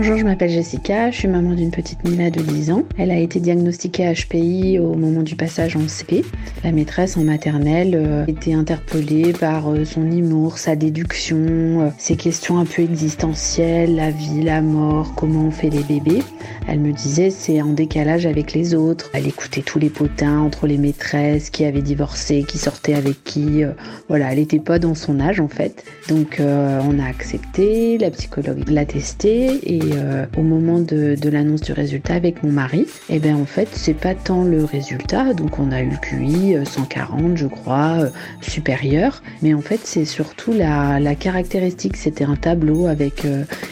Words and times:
Bonjour, 0.00 0.16
je 0.16 0.22
m'appelle 0.22 0.50
Jessica, 0.50 1.10
je 1.10 1.16
suis 1.16 1.26
maman 1.26 1.54
d'une 1.54 1.72
petite 1.72 2.08
Mila 2.08 2.30
de 2.30 2.40
10 2.40 2.70
ans. 2.70 2.84
Elle 2.98 3.10
a 3.10 3.18
été 3.18 3.40
diagnostiquée 3.40 4.14
HPI 4.14 4.78
au 4.78 4.94
moment 4.94 5.22
du 5.22 5.34
passage 5.34 5.74
en 5.74 5.88
CP. 5.88 6.24
La 6.62 6.70
maîtresse 6.70 7.16
en 7.16 7.24
maternelle 7.24 7.96
euh, 7.96 8.24
était 8.28 8.52
interpellée 8.52 9.32
par 9.32 9.72
euh, 9.72 9.84
son 9.84 10.08
humour, 10.08 10.58
sa 10.58 10.76
déduction, 10.76 11.36
euh, 11.38 11.88
ses 11.98 12.14
questions 12.14 12.60
un 12.60 12.64
peu 12.64 12.82
existentielles, 12.82 13.96
la 13.96 14.12
vie, 14.12 14.44
la 14.44 14.62
mort, 14.62 15.16
comment 15.16 15.46
on 15.46 15.50
fait 15.50 15.68
les 15.68 15.82
bébés. 15.82 16.22
Elle 16.68 16.78
me 16.78 16.92
disait 16.92 17.30
c'est 17.30 17.60
en 17.60 17.72
décalage 17.72 18.24
avec 18.24 18.52
les 18.52 18.76
autres. 18.76 19.10
Elle 19.14 19.26
écoutait 19.26 19.62
tous 19.62 19.80
les 19.80 19.90
potins 19.90 20.38
entre 20.38 20.68
les 20.68 20.78
maîtresses, 20.78 21.50
qui 21.50 21.64
avaient 21.64 21.82
divorcé, 21.82 22.44
qui 22.46 22.58
sortaient 22.58 22.94
avec 22.94 23.24
qui. 23.24 23.62
Voilà, 24.08 24.30
elle 24.30 24.38
n'était 24.38 24.60
pas 24.60 24.78
dans 24.78 24.94
son 24.94 25.18
âge 25.18 25.40
en 25.40 25.48
fait. 25.48 25.82
Donc 26.08 26.40
on 26.40 26.98
a 26.98 27.04
accepté, 27.04 27.98
la 27.98 28.10
psychologue 28.10 28.68
l'a 28.68 28.84
testé 28.84 29.58
et 29.64 29.87
euh, 29.92 30.26
au 30.36 30.42
moment 30.42 30.80
de, 30.80 31.16
l'annonce 31.28 31.60
du 31.60 31.72
résultat 31.72 32.14
avec 32.14 32.42
mon 32.42 32.50
mari, 32.50 32.86
et 33.08 33.16
eh 33.16 33.18
bien 33.18 33.36
en 33.36 33.44
fait 33.44 33.68
c'est 33.72 33.94
pas 33.94 34.14
tant 34.14 34.42
le 34.42 34.64
résultat, 34.64 35.34
donc 35.34 35.58
on 35.58 35.70
a 35.72 35.82
eu 35.82 35.90
le 35.90 35.96
QI 35.96 36.56
140 36.64 37.20
euh, 37.20 37.36
je 37.36 37.46
crois, 37.46 37.98
euh, 38.00 38.10
supérieur, 38.40 39.22
mais 39.42 39.54
en 39.54 39.60
fait 39.60 39.80
c'est 39.84 40.04
surtout 40.04 40.52
la, 40.52 40.98
caractéristique, 41.14 41.96
c'était 41.96 42.24
un 42.24 42.36
tableau 42.36 42.86
avec 42.86 43.26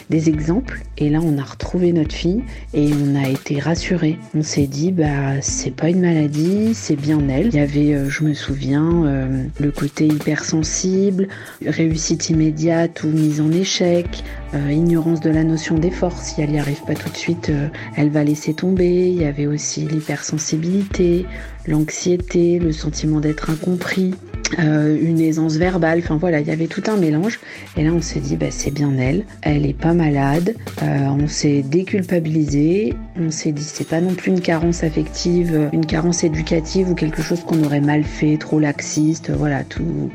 des 0.09 0.27
exemples 0.29 0.81
et 0.97 1.09
là 1.09 1.19
on 1.23 1.37
a 1.37 1.43
retrouvé 1.43 1.93
notre 1.93 2.13
fille 2.13 2.43
et 2.73 2.89
on 2.93 3.15
a 3.15 3.29
été 3.29 3.59
rassurés. 3.59 4.17
On 4.35 4.41
s'est 4.41 4.67
dit 4.67 4.91
bah 4.91 5.41
c'est 5.41 5.71
pas 5.71 5.89
une 5.89 6.01
maladie, 6.01 6.73
c'est 6.73 6.95
bien 6.95 7.21
elle. 7.29 7.47
Il 7.47 7.55
y 7.55 7.59
avait, 7.59 8.09
je 8.09 8.23
me 8.23 8.33
souviens, 8.33 9.29
le 9.59 9.71
côté 9.71 10.07
hypersensible, 10.07 11.27
réussite 11.65 12.29
immédiate 12.29 13.03
ou 13.03 13.07
mise 13.07 13.39
en 13.39 13.51
échec, 13.51 14.23
ignorance 14.69 15.21
de 15.21 15.29
la 15.29 15.43
notion 15.43 15.77
si 16.17 16.41
elle 16.41 16.51
n'y 16.51 16.59
arrive 16.59 16.83
pas 16.83 16.93
tout 16.93 17.09
de 17.09 17.17
suite, 17.17 17.49
euh, 17.49 17.69
elle 17.95 18.09
va 18.09 18.23
laisser 18.23 18.53
tomber. 18.53 19.09
Il 19.09 19.19
y 19.19 19.25
avait 19.25 19.47
aussi 19.47 19.81
l'hypersensibilité, 19.81 21.25
l'anxiété, 21.65 22.59
le 22.59 22.71
sentiment 22.71 23.19
d'être 23.19 23.49
incompris. 23.49 24.13
Euh, 24.59 24.97
une 25.01 25.19
aisance 25.19 25.55
verbale, 25.55 25.99
enfin 25.99 26.15
voilà, 26.17 26.39
il 26.39 26.47
y 26.47 26.51
avait 26.51 26.67
tout 26.67 26.83
un 26.87 26.97
mélange. 26.97 27.39
Et 27.75 27.83
là, 27.83 27.91
on 27.91 28.01
s'est 28.01 28.19
dit, 28.19 28.35
bah, 28.35 28.51
c'est 28.51 28.71
bien 28.71 28.95
elle, 28.97 29.25
elle 29.41 29.65
est 29.65 29.77
pas 29.77 29.93
malade. 29.93 30.55
Euh, 30.83 31.07
on 31.07 31.27
s'est 31.27 31.63
déculpabilisé, 31.63 32.93
on 33.19 33.31
s'est 33.31 33.51
dit, 33.51 33.63
c'est 33.63 33.87
pas 33.87 33.99
non 33.99 34.13
plus 34.13 34.31
une 34.31 34.41
carence 34.41 34.83
affective, 34.83 35.69
une 35.73 35.85
carence 35.85 36.23
éducative 36.23 36.89
ou 36.91 36.95
quelque 36.95 37.23
chose 37.23 37.41
qu'on 37.43 37.63
aurait 37.63 37.81
mal 37.81 38.03
fait, 38.03 38.37
trop 38.37 38.59
laxiste, 38.59 39.31
voilà, 39.31 39.63
tous 39.63 40.11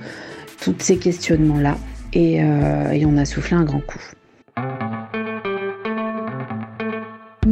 ces 0.78 0.97
questionnements-là. 0.97 1.77
Et, 2.14 2.36
et 2.36 3.06
on 3.06 3.16
a 3.16 3.25
soufflé 3.25 3.56
un 3.56 3.64
grand 3.64 3.80
coup. 3.80 4.00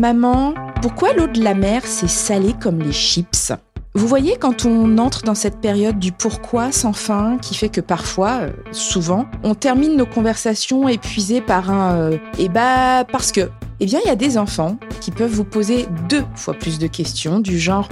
Maman, 0.01 0.55
pourquoi 0.81 1.13
l'eau 1.13 1.27
de 1.27 1.45
la 1.45 1.53
mer 1.53 1.83
c'est 1.85 2.09
salé 2.09 2.55
comme 2.59 2.79
les 2.79 2.91
chips? 2.91 3.53
Vous 3.93 4.07
voyez, 4.07 4.39
quand 4.41 4.65
on 4.65 4.97
entre 4.97 5.25
dans 5.25 5.35
cette 5.35 5.61
période 5.61 5.99
du 5.99 6.11
pourquoi 6.11 6.73
sans 6.73 6.95
fin, 6.95 7.37
qui 7.37 7.55
fait 7.55 7.69
que 7.69 7.83
parfois, 7.83 8.39
euh, 8.41 8.51
souvent, 8.73 9.27
on 9.43 9.55
termine 9.55 9.99
nos 9.99 10.07
conversations 10.07 10.89
épuisées 10.89 11.43
par 11.43 11.71
un 11.71 11.97
euh, 11.97 12.19
eh 12.39 12.49
bah 12.49 13.05
parce 13.13 13.31
que. 13.31 13.51
Eh 13.79 13.85
bien, 13.85 13.99
il 14.03 14.09
y 14.09 14.11
a 14.11 14.17
des 14.17 14.39
enfants 14.39 14.79
qui 15.03 15.11
peuvent 15.11 15.33
vous 15.33 15.45
poser 15.45 15.87
deux 16.09 16.25
fois 16.35 16.55
plus 16.55 16.79
de 16.79 16.87
questions 16.87 17.39
du 17.39 17.59
genre 17.59 17.89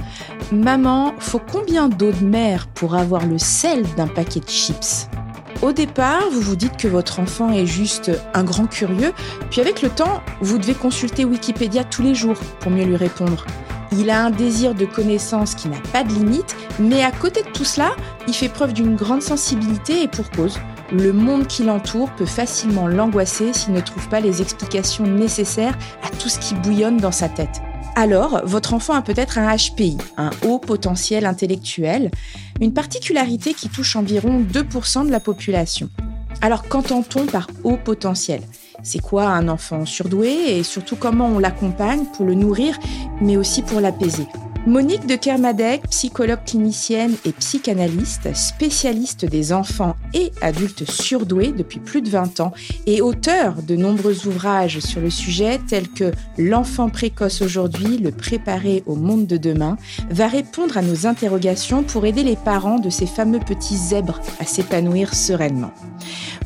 Maman, 0.50 1.12
faut 1.18 1.40
combien 1.40 1.90
d'eau 1.90 2.12
de 2.12 2.24
mer 2.24 2.68
pour 2.68 2.94
avoir 2.94 3.26
le 3.26 3.36
sel 3.36 3.84
d'un 3.98 4.06
paquet 4.06 4.40
de 4.40 4.48
chips? 4.48 5.08
Au 5.62 5.72
départ, 5.72 6.22
vous 6.30 6.40
vous 6.40 6.56
dites 6.56 6.76
que 6.76 6.88
votre 6.88 7.20
enfant 7.20 7.50
est 7.50 7.66
juste 7.66 8.10
un 8.34 8.44
grand 8.44 8.66
curieux, 8.66 9.12
puis 9.50 9.60
avec 9.60 9.82
le 9.82 9.88
temps, 9.88 10.22
vous 10.40 10.58
devez 10.58 10.74
consulter 10.74 11.24
Wikipédia 11.24 11.84
tous 11.84 12.02
les 12.02 12.14
jours 12.14 12.36
pour 12.60 12.70
mieux 12.70 12.84
lui 12.84 12.96
répondre. 12.96 13.44
Il 13.92 14.10
a 14.10 14.24
un 14.24 14.30
désir 14.30 14.74
de 14.74 14.84
connaissance 14.84 15.54
qui 15.54 15.68
n'a 15.68 15.78
pas 15.92 16.04
de 16.04 16.12
limite, 16.12 16.54
mais 16.78 17.02
à 17.02 17.10
côté 17.10 17.42
de 17.42 17.48
tout 17.48 17.64
cela, 17.64 17.90
il 18.26 18.34
fait 18.34 18.48
preuve 18.48 18.72
d'une 18.72 18.96
grande 18.96 19.22
sensibilité 19.22 20.02
et 20.02 20.08
pour 20.08 20.30
cause. 20.30 20.58
Le 20.92 21.12
monde 21.12 21.46
qui 21.46 21.64
l'entoure 21.64 22.10
peut 22.10 22.26
facilement 22.26 22.86
l'angoisser 22.86 23.52
s'il 23.52 23.72
ne 23.72 23.80
trouve 23.80 24.08
pas 24.08 24.20
les 24.20 24.40
explications 24.40 25.06
nécessaires 25.06 25.76
à 26.02 26.10
tout 26.10 26.28
ce 26.28 26.38
qui 26.38 26.54
bouillonne 26.54 26.98
dans 26.98 27.12
sa 27.12 27.28
tête 27.28 27.60
alors 27.98 28.42
votre 28.44 28.74
enfant 28.74 28.94
a 28.94 29.02
peut-être 29.02 29.38
un 29.38 29.56
HPI, 29.56 29.98
un 30.16 30.30
haut 30.46 30.60
potentiel 30.60 31.26
intellectuel, 31.26 32.12
une 32.60 32.72
particularité 32.72 33.54
qui 33.54 33.68
touche 33.68 33.96
environ 33.96 34.40
2% 34.40 35.06
de 35.06 35.10
la 35.10 35.18
population. 35.18 35.90
Alors 36.40 36.68
qu'entend-on 36.68 37.26
par 37.26 37.48
haut 37.64 37.76
potentiel? 37.76 38.42
C'est 38.84 39.00
quoi 39.00 39.26
un 39.26 39.48
enfant 39.48 39.84
surdoué? 39.84 40.58
Et 40.58 40.62
surtout 40.62 40.94
comment 40.94 41.26
on 41.26 41.40
l'accompagne 41.40 42.04
pour 42.14 42.24
le 42.24 42.34
nourrir 42.34 42.78
mais 43.20 43.36
aussi 43.36 43.62
pour 43.62 43.80
l'apaiser? 43.80 44.28
Monique 44.66 45.06
de 45.06 45.16
Kermadec, 45.16 45.82
psychologue 45.88 46.44
clinicienne 46.44 47.14
et 47.24 47.32
psychanalyste, 47.32 48.34
spécialiste 48.34 49.24
des 49.24 49.52
enfants 49.52 49.96
et 50.12 50.32
adultes 50.42 50.90
surdoués 50.90 51.52
depuis 51.52 51.80
plus 51.80 52.02
de 52.02 52.10
20 52.10 52.40
ans 52.40 52.52
et 52.86 53.00
auteur 53.00 53.62
de 53.62 53.76
nombreux 53.76 54.26
ouvrages 54.26 54.80
sur 54.80 55.00
le 55.00 55.10
sujet 55.10 55.58
tels 55.68 55.88
que 55.88 56.12
L'enfant 56.38 56.88
précoce 56.88 57.42
aujourd'hui, 57.42 57.98
le 57.98 58.12
préparer 58.12 58.84
au 58.86 58.94
monde 58.94 59.26
de 59.26 59.36
demain, 59.36 59.76
va 60.08 60.28
répondre 60.28 60.76
à 60.76 60.82
nos 60.82 61.06
interrogations 61.06 61.82
pour 61.82 62.06
aider 62.06 62.22
les 62.22 62.36
parents 62.36 62.78
de 62.78 62.90
ces 62.90 63.06
fameux 63.06 63.40
petits 63.40 63.76
zèbres 63.76 64.20
à 64.38 64.44
s'épanouir 64.44 65.14
sereinement. 65.14 65.72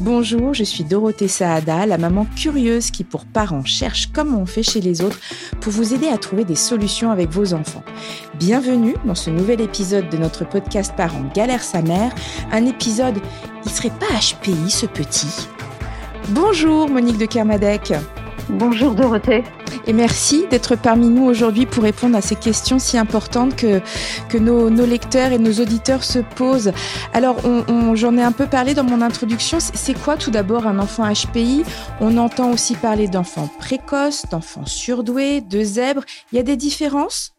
Bonjour, 0.04 0.52
je 0.52 0.64
suis 0.64 0.82
Dorothée 0.82 1.28
Saada, 1.28 1.86
la 1.86 1.96
maman 1.96 2.26
curieuse 2.34 2.90
qui 2.90 3.04
pour 3.04 3.24
parents 3.24 3.64
cherche 3.64 4.10
comme 4.10 4.34
on 4.34 4.46
fait 4.46 4.64
chez 4.64 4.80
les 4.80 5.00
autres 5.00 5.20
pour 5.60 5.72
vous 5.72 5.94
aider 5.94 6.08
à 6.08 6.18
trouver 6.18 6.44
des 6.44 6.56
solutions 6.56 7.12
avec 7.12 7.30
vos 7.30 7.54
enfants. 7.54 7.84
Bienvenue 8.34 8.96
dans 9.04 9.14
ce 9.14 9.30
nouvel 9.30 9.60
épisode 9.60 10.08
de 10.08 10.16
notre 10.16 10.44
podcast 10.44 10.92
Parents 10.96 11.30
galère 11.32 11.62
sa 11.62 11.82
mère, 11.82 12.12
un 12.50 12.66
épisode 12.66 13.20
il 13.64 13.70
serait 13.70 13.90
pas 13.90 14.06
HPI 14.06 14.72
ce 14.72 14.86
petit. 14.86 15.46
Bonjour 16.30 16.90
Monique 16.90 17.18
de 17.18 17.26
Kermadec. 17.26 17.92
Bonjour 18.48 18.94
Dorothée. 18.94 19.44
Et 19.86 19.92
merci 19.92 20.46
d'être 20.48 20.74
parmi 20.76 21.08
nous 21.08 21.24
aujourd'hui 21.24 21.64
pour 21.64 21.84
répondre 21.84 22.16
à 22.16 22.20
ces 22.20 22.34
questions 22.34 22.80
si 22.80 22.98
importantes 22.98 23.54
que, 23.54 23.80
que 24.28 24.36
nos, 24.36 24.68
lecteurs 24.84 25.32
et 25.32 25.38
nos 25.38 25.52
auditeurs 25.52 26.02
se 26.02 26.18
posent. 26.18 26.72
Alors, 27.12 27.36
j'en 27.94 28.16
ai 28.16 28.22
un 28.22 28.32
peu 28.32 28.46
parlé 28.46 28.74
dans 28.74 28.82
mon 28.84 29.00
introduction. 29.00 29.58
C'est 29.60 29.96
quoi 29.98 30.16
tout 30.16 30.32
d'abord 30.32 30.66
un 30.66 30.80
enfant 30.80 31.04
HPI 31.10 31.62
On 32.00 32.18
entend 32.18 32.50
aussi 32.50 32.74
parler 32.74 33.06
d'enfants 33.06 33.48
précoces, 33.58 34.26
d'enfants 34.28 34.66
surdoués, 34.66 35.40
de 35.40 35.62
zèbres. 35.62 36.04
Il 36.32 36.36
y 36.36 36.38
a 36.40 36.44
des 36.44 36.56
différences? 36.56 37.34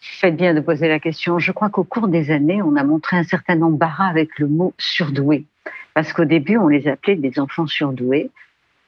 Faites 0.00 0.36
bien 0.36 0.54
de 0.54 0.60
poser 0.60 0.88
la 0.88 0.98
question. 0.98 1.38
Je 1.38 1.52
crois 1.52 1.68
qu'au 1.68 1.84
cours 1.84 2.08
des 2.08 2.30
années, 2.30 2.62
on 2.62 2.76
a 2.76 2.84
montré 2.84 3.18
un 3.18 3.24
certain 3.24 3.60
embarras 3.60 4.08
avec 4.08 4.38
le 4.38 4.48
mot 4.48 4.72
surdoué. 4.78 5.44
Parce 5.92 6.12
qu'au 6.12 6.24
début, 6.24 6.56
on 6.56 6.68
les 6.68 6.88
appelait 6.88 7.16
des 7.16 7.38
enfants 7.38 7.66
surdoués. 7.66 8.30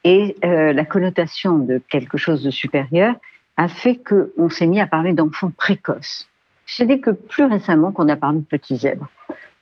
Et 0.03 0.35
euh, 0.43 0.73
la 0.73 0.85
connotation 0.85 1.57
de 1.59 1.81
quelque 1.89 2.17
chose 2.17 2.43
de 2.43 2.51
supérieur 2.51 3.15
a 3.57 3.67
fait 3.67 3.97
qu'on 3.97 4.49
s'est 4.49 4.67
mis 4.67 4.79
à 4.79 4.87
parler 4.87 5.13
d'enfants 5.13 5.51
précoces. 5.55 6.29
Ce 6.65 6.83
n'est 6.83 6.99
que 6.99 7.09
plus 7.09 7.43
récemment 7.43 7.91
qu'on 7.91 8.07
a 8.07 8.15
parlé 8.15 8.39
de 8.39 8.45
petits 8.45 8.77
zèbres. 8.77 9.09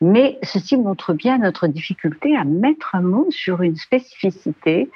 Mais 0.02 0.38
ceci 0.44 0.78
montre 0.78 1.14
bien 1.14 1.40
notre 1.40 1.68
difficulté 1.68 2.36
à 2.36 2.44
mettre 2.44 2.94
un 2.94 3.02
mot 3.02 3.28
sur 3.32 3.62
une 3.62 3.76
spécificité. 3.76 4.90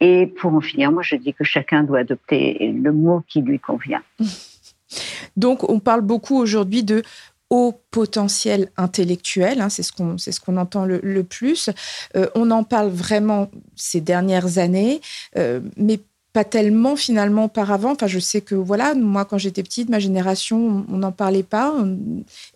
Et 0.00 0.26
pour 0.26 0.54
en 0.54 0.60
finir, 0.60 0.90
moi 0.90 1.02
je 1.02 1.14
dis 1.16 1.34
que 1.34 1.44
chacun 1.44 1.84
doit 1.84 2.00
adopter 2.00 2.72
le 2.72 2.92
mot 2.92 3.22
qui 3.28 3.42
lui 3.42 3.60
convient. 3.60 4.02
Donc 5.36 5.68
on 5.68 5.78
parle 5.78 6.02
beaucoup 6.02 6.36
aujourd'hui 6.36 6.82
de 6.82 7.02
haut 7.52 7.74
potentiel 7.90 8.70
intellectuel, 8.78 9.60
hein, 9.60 9.68
c'est 9.68 9.82
ce 9.82 9.92
qu'on 9.92 10.16
ce 10.16 10.40
qu'on 10.40 10.56
entend 10.56 10.86
le, 10.86 11.22
plus. 11.22 11.68
Euh, 12.16 12.26
on 12.34 12.50
en 12.50 12.64
parle 12.64 12.88
vraiment 12.88 13.50
ces 13.76 14.00
dernières 14.00 14.56
années, 14.56 15.02
euh, 15.36 15.60
mais 15.76 16.00
pas 16.32 16.44
tellement 16.44 16.96
finalement 16.96 17.44
auparavant. 17.44 17.92
Enfin, 17.92 18.06
je 18.06 18.18
sais 18.18 18.40
que 18.40 18.54
voilà, 18.54 18.94
moi 18.94 19.26
quand 19.26 19.36
j'étais 19.36 19.62
petite, 19.62 19.90
ma 19.90 19.98
génération, 19.98 20.86
on 20.90 20.96
n'en 20.96 21.12
parlait 21.12 21.42
pas. 21.42 21.74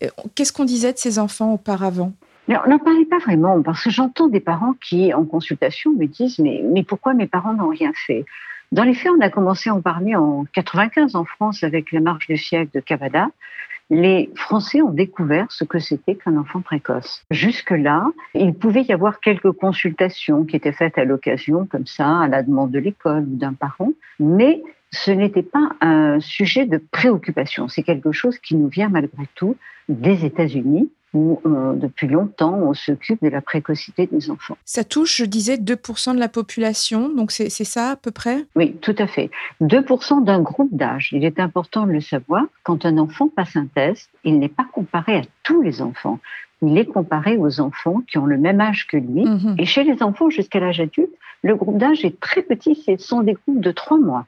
Euh, 0.02 0.08
qu'est-ce 0.34 0.52
qu'on 0.54 0.64
disait 0.64 0.94
de 0.94 0.98
ces 0.98 1.18
enfants 1.18 1.52
auparavant? 1.52 2.12
On 2.48 2.70
n'en 2.70 2.78
parlait 2.78 3.04
pas 3.04 3.18
vraiment, 3.18 3.60
parce 3.60 3.84
que 3.84 3.90
j'entends 3.90 4.28
des 4.28 4.40
parents 4.40 4.74
qui, 4.82 5.12
en 5.12 5.24
consultation, 5.24 5.92
me 5.92 6.06
disent 6.06 6.38
mais, 6.38 6.62
mais 6.64 6.84
pourquoi 6.84 7.12
mes 7.12 7.26
parents 7.26 7.52
n'ont 7.52 7.68
rien 7.68 7.92
fait? 8.06 8.24
Dans 8.72 8.84
les 8.84 8.94
faits, 8.94 9.12
on 9.16 9.20
a 9.20 9.28
commencé 9.28 9.68
à 9.68 9.74
en 9.74 9.82
parler 9.82 10.16
en 10.16 10.46
95 10.54 11.16
en 11.16 11.24
France 11.24 11.62
avec 11.62 11.92
la 11.92 12.00
marche 12.00 12.28
du 12.28 12.38
siècle 12.38 12.70
de 12.74 12.80
Cavada 12.80 13.28
les 13.90 14.30
Français 14.34 14.82
ont 14.82 14.90
découvert 14.90 15.46
ce 15.50 15.64
que 15.64 15.78
c'était 15.78 16.16
qu'un 16.16 16.36
enfant 16.36 16.60
précoce. 16.60 17.24
Jusque-là, 17.30 18.06
il 18.34 18.54
pouvait 18.54 18.82
y 18.82 18.92
avoir 18.92 19.20
quelques 19.20 19.52
consultations 19.52 20.44
qui 20.44 20.56
étaient 20.56 20.72
faites 20.72 20.98
à 20.98 21.04
l'occasion, 21.04 21.66
comme 21.66 21.86
ça, 21.86 22.20
à 22.20 22.28
la 22.28 22.42
demande 22.42 22.70
de 22.70 22.78
l'école 22.78 23.22
ou 23.22 23.36
d'un 23.36 23.52
parent, 23.52 23.92
mais 24.18 24.62
ce 24.90 25.10
n'était 25.10 25.42
pas 25.42 25.70
un 25.80 26.20
sujet 26.20 26.66
de 26.66 26.82
préoccupation. 26.90 27.68
C'est 27.68 27.82
quelque 27.82 28.12
chose 28.12 28.38
qui 28.38 28.56
nous 28.56 28.68
vient 28.68 28.88
malgré 28.88 29.24
tout 29.34 29.56
des 29.88 30.24
États-Unis, 30.24 30.90
où 31.16 31.40
depuis 31.74 32.08
longtemps 32.08 32.54
on 32.54 32.74
s'occupe 32.74 33.22
de 33.22 33.28
la 33.28 33.40
précocité 33.40 34.06
des 34.06 34.30
enfants. 34.30 34.56
Ça 34.64 34.84
touche, 34.84 35.16
je 35.16 35.24
disais, 35.24 35.56
2% 35.56 36.14
de 36.14 36.20
la 36.20 36.28
population, 36.28 37.08
donc 37.08 37.32
c'est 37.32 37.48
ça 37.48 37.92
à 37.92 37.96
peu 37.96 38.10
près? 38.10 38.44
Oui, 38.54 38.76
tout 38.80 38.94
à 38.98 39.06
fait. 39.06 39.30
2% 39.62 40.24
d'un 40.24 40.40
groupe 40.40 40.74
d'âge. 40.74 41.10
Il 41.12 41.24
est 41.24 41.40
important 41.40 41.86
de 41.86 41.92
le 41.92 42.00
savoir. 42.00 42.44
Quand 42.62 42.84
un 42.84 42.98
enfant 42.98 43.28
passe 43.28 43.56
un 43.56 43.66
test, 43.66 44.10
il 44.24 44.38
n'est 44.38 44.48
pas 44.48 44.66
comparé 44.70 45.16
à 45.16 45.22
tous 45.42 45.62
les 45.62 45.80
enfants. 45.80 46.18
Il 46.62 46.76
est 46.78 46.86
comparé 46.86 47.36
aux 47.36 47.60
enfants 47.60 48.02
qui 48.08 48.18
ont 48.18 48.26
le 48.26 48.38
même 48.38 48.60
âge 48.60 48.86
que 48.86 48.96
lui. 48.96 49.24
Mhm. 49.24 49.56
Et 49.58 49.66
chez 49.66 49.84
les 49.84 50.02
enfants 50.02 50.30
jusqu'à 50.30 50.60
l'âge 50.60 50.80
adulte, 50.80 51.12
le 51.42 51.54
groupe 51.54 51.78
d'âge 51.78 52.04
est 52.04 52.18
très 52.20 52.42
petit, 52.42 52.74
ce 52.74 52.96
sont 52.96 53.22
des 53.22 53.34
groupes 53.34 53.60
de 53.60 53.72
trois 53.72 53.98
mois. 53.98 54.26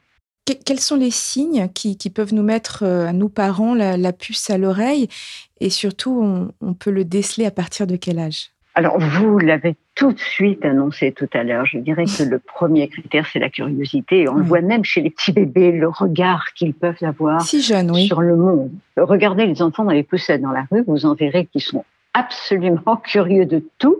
Quels 0.55 0.79
sont 0.79 0.95
les 0.95 1.11
signes 1.11 1.69
qui, 1.73 1.97
peuvent 2.09 2.33
nous 2.33 2.43
mettre 2.43 2.83
euh, 2.83 3.07
à 3.07 3.13
nous 3.13 3.29
parents 3.29 3.73
la, 3.73 4.13
puce 4.13 4.49
à 4.49 4.57
l'oreille? 4.57 5.07
Et 5.59 5.69
surtout 5.69 6.51
on, 6.61 6.73
peut 6.73 6.91
le 6.91 7.03
déceler 7.03 7.45
à 7.45 7.51
partir 7.51 7.87
de 7.87 7.95
quel 7.95 8.19
âge? 8.19 8.51
Alors, 8.75 8.97
vous 8.99 9.39
l'avez 9.39 9.75
tout 9.95 10.13
de 10.13 10.19
suite 10.19 10.63
annoncé 10.63 11.11
tout 11.11 11.27
à 11.33 11.43
l'heure. 11.43 11.65
Je 11.65 11.79
dirais 11.79 12.05
que 12.05 12.23
le 12.23 12.39
premier 12.39 12.87
critère, 12.87 13.27
c'est 13.27 13.39
la 13.39 13.49
curiosité. 13.49 14.29
on 14.29 14.35
le 14.35 14.43
voit 14.43 14.61
même 14.61 14.85
chez 14.85 15.01
les 15.01 15.09
petits 15.09 15.33
bébés, 15.33 15.71
le 15.71 15.89
regard 15.89 16.53
qu'ils 16.53 16.73
peuvent 16.73 17.01
avoir 17.01 17.41
si 17.41 17.61
jeune, 17.61 17.93
sur 17.95 18.21
le 18.21 18.37
monde. 18.37 18.71
Regardez 18.95 19.45
les 19.45 19.61
enfants 19.61 19.83
dans 19.83 19.91
les 19.91 20.03
poussettes 20.03 20.41
dans 20.41 20.51
la 20.51 20.65
rue, 20.71 20.83
vous 20.87 21.05
en 21.05 21.15
verrez 21.15 21.47
qu'ils 21.47 21.61
sont 21.61 21.83
absolument 22.13 22.95
curieux 23.03 23.45
de 23.45 23.63
tout. 23.79 23.97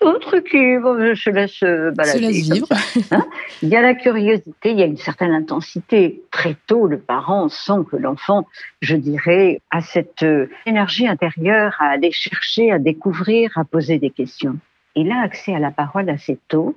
D'autres 0.00 0.38
qui 0.40 0.58
se 0.58 1.30
laissent 1.30 1.60
balader. 1.62 2.18
Se 2.18 2.18
laissent 2.18 2.50
vivre. 2.50 2.68
Hein. 3.10 3.24
il 3.62 3.68
y 3.68 3.76
a 3.76 3.82
la 3.82 3.94
curiosité, 3.94 4.70
il 4.70 4.78
y 4.78 4.82
a 4.82 4.86
une 4.86 4.96
certaine 4.96 5.32
intensité. 5.32 6.22
Très 6.30 6.56
tôt, 6.66 6.86
le 6.86 6.98
parent 6.98 7.48
sent 7.48 7.84
que 7.90 7.96
l'enfant, 7.96 8.46
je 8.80 8.96
dirais, 8.96 9.60
a 9.70 9.80
cette 9.80 10.22
euh, 10.22 10.48
énergie 10.66 11.06
intérieure 11.06 11.74
à 11.78 11.86
aller 11.86 12.12
chercher, 12.12 12.70
à 12.70 12.78
découvrir, 12.78 13.56
à 13.56 13.64
poser 13.64 13.98
des 13.98 14.10
questions. 14.10 14.56
Il 14.96 15.10
a 15.10 15.20
accès 15.20 15.54
à 15.54 15.58
la 15.58 15.70
parole 15.70 16.08
assez 16.10 16.38
tôt, 16.48 16.76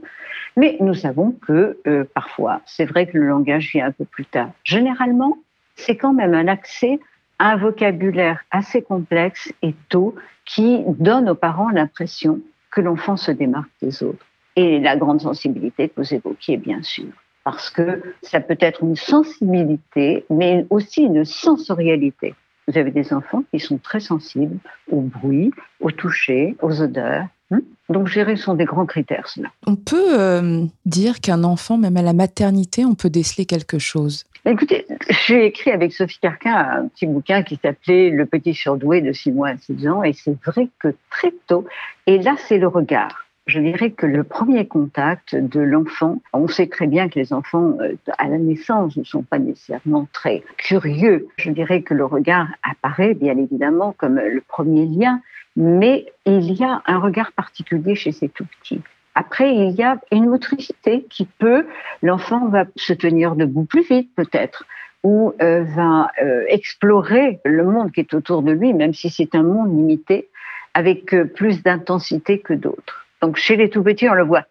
mais 0.55 0.77
nous 0.79 0.93
savons 0.93 1.35
que 1.45 1.77
euh, 1.85 2.03
parfois, 2.13 2.61
c'est 2.65 2.85
vrai 2.85 3.07
que 3.07 3.17
le 3.17 3.27
langage 3.27 3.71
vient 3.71 3.87
un 3.87 3.91
peu 3.91 4.05
plus 4.05 4.25
tard. 4.25 4.49
Généralement, 4.63 5.37
c'est 5.75 5.95
quand 5.95 6.13
même 6.13 6.33
un 6.33 6.47
accès 6.47 6.99
à 7.39 7.51
un 7.51 7.57
vocabulaire 7.57 8.39
assez 8.49 8.81
complexe 8.81 9.53
et 9.61 9.75
tôt 9.89 10.15
qui 10.45 10.83
donne 10.87 11.29
aux 11.29 11.35
parents 11.35 11.69
l'impression 11.69 12.41
que 12.71 12.81
l'enfant 12.81 13.17
se 13.17 13.31
démarque 13.31 13.69
des 13.81 14.03
autres. 14.03 14.25
Et 14.55 14.79
la 14.79 14.95
grande 14.95 15.21
sensibilité 15.21 15.89
que 15.89 16.01
vous 16.01 16.13
évoquiez, 16.13 16.57
bien 16.57 16.81
sûr, 16.81 17.07
parce 17.43 17.69
que 17.69 18.01
ça 18.23 18.39
peut 18.39 18.57
être 18.59 18.83
une 18.83 18.95
sensibilité, 18.95 20.25
mais 20.29 20.65
aussi 20.69 21.03
une 21.03 21.23
sensorialité. 21.25 22.33
Vous 22.67 22.77
avez 22.77 22.91
des 22.91 23.13
enfants 23.13 23.43
qui 23.51 23.59
sont 23.59 23.77
très 23.77 24.01
sensibles 24.01 24.57
au 24.91 25.01
bruit, 25.01 25.51
au 25.79 25.91
toucher, 25.91 26.57
aux 26.61 26.81
odeurs. 26.81 27.25
Hmm? 27.49 27.59
Donc, 27.89 28.07
gérer 28.07 28.35
sont 28.35 28.55
des 28.55 28.65
grands 28.65 28.85
critères, 28.85 29.29
cela. 29.29 29.47
On 29.65 29.77
peut 29.77 30.19
euh, 30.19 30.65
dire 30.85 31.21
qu'un 31.21 31.45
enfant, 31.45 31.77
même 31.77 31.95
à 31.95 32.01
la 32.01 32.11
maternité, 32.11 32.83
on 32.83 32.95
peut 32.95 33.09
déceler 33.09 33.45
quelque 33.45 33.79
chose. 33.79 34.25
Écoutez, 34.49 34.85
j'ai 35.25 35.45
écrit 35.47 35.71
avec 35.71 35.91
Sophie 35.91 36.19
Carquin 36.21 36.55
un 36.55 36.88
petit 36.88 37.05
bouquin 37.05 37.44
qui 37.44 37.59
s'appelait 37.61 38.09
Le 38.09 38.25
petit 38.25 38.53
surdoué 38.53 39.01
de 39.01 39.11
6 39.11 39.33
mois 39.33 39.49
à 39.49 39.57
6 39.57 39.89
ans, 39.89 40.03
et 40.03 40.13
c'est 40.13 40.41
vrai 40.45 40.69
que 40.79 40.95
très 41.09 41.33
tôt, 41.47 41.67
et 42.05 42.17
là 42.17 42.35
c'est 42.38 42.57
le 42.57 42.69
regard. 42.69 43.25
Je 43.47 43.59
dirais 43.59 43.91
que 43.91 44.05
le 44.05 44.23
premier 44.23 44.65
contact 44.65 45.35
de 45.35 45.59
l'enfant, 45.59 46.21
on 46.31 46.47
sait 46.47 46.67
très 46.67 46.88
bien 46.88 47.09
que 47.09 47.19
les 47.19 47.33
enfants 47.33 47.75
euh, 47.81 47.97
à 48.17 48.29
la 48.29 48.38
naissance 48.38 48.95
ne 48.95 49.03
sont 49.03 49.23
pas 49.23 49.38
nécessairement 49.38 50.07
très 50.13 50.44
curieux. 50.55 51.27
Je 51.35 51.51
dirais 51.51 51.81
que 51.81 51.94
le 51.94 52.05
regard 52.05 52.47
apparaît 52.63 53.15
bien 53.15 53.38
évidemment 53.38 53.94
comme 53.97 54.15
le 54.15 54.41
premier 54.47 54.85
lien, 54.85 55.19
mais 55.57 56.05
il 56.25 56.53
y 56.53 56.63
a 56.63 56.81
un 56.85 56.99
regard 56.99 57.33
particulier 57.33 57.95
chez 57.95 58.13
ces 58.13 58.29
tout 58.29 58.45
petits. 58.61 58.81
Après, 59.19 59.51
il 59.51 59.71
y 59.71 59.81
a 59.81 59.97
une 60.11 60.27
motricité 60.27 61.07
qui 61.09 61.25
peut, 61.39 61.65
l'enfant 62.03 62.49
va 62.49 62.65
se 62.75 62.93
tenir 62.93 63.35
debout 63.35 63.65
plus 63.65 63.81
vite 63.81 64.11
peut-être, 64.15 64.63
ou 65.03 65.33
euh, 65.41 65.63
va 65.63 66.11
euh, 66.21 66.43
explorer 66.47 67.39
le 67.43 67.63
monde 67.63 67.91
qui 67.91 68.01
est 68.01 68.13
autour 68.13 68.43
de 68.43 68.51
lui, 68.51 68.75
même 68.75 68.93
si 68.93 69.09
c'est 69.09 69.33
un 69.33 69.41
monde 69.41 69.75
limité, 69.75 70.29
avec 70.75 71.15
euh, 71.15 71.25
plus 71.25 71.63
d'intensité 71.63 72.37
que 72.37 72.53
d'autres. 72.53 73.07
Donc 73.23 73.37
chez 73.37 73.55
les 73.55 73.71
tout 73.71 73.81
petits, 73.81 74.07
on 74.07 74.13
le 74.13 74.23
voit. 74.23 74.45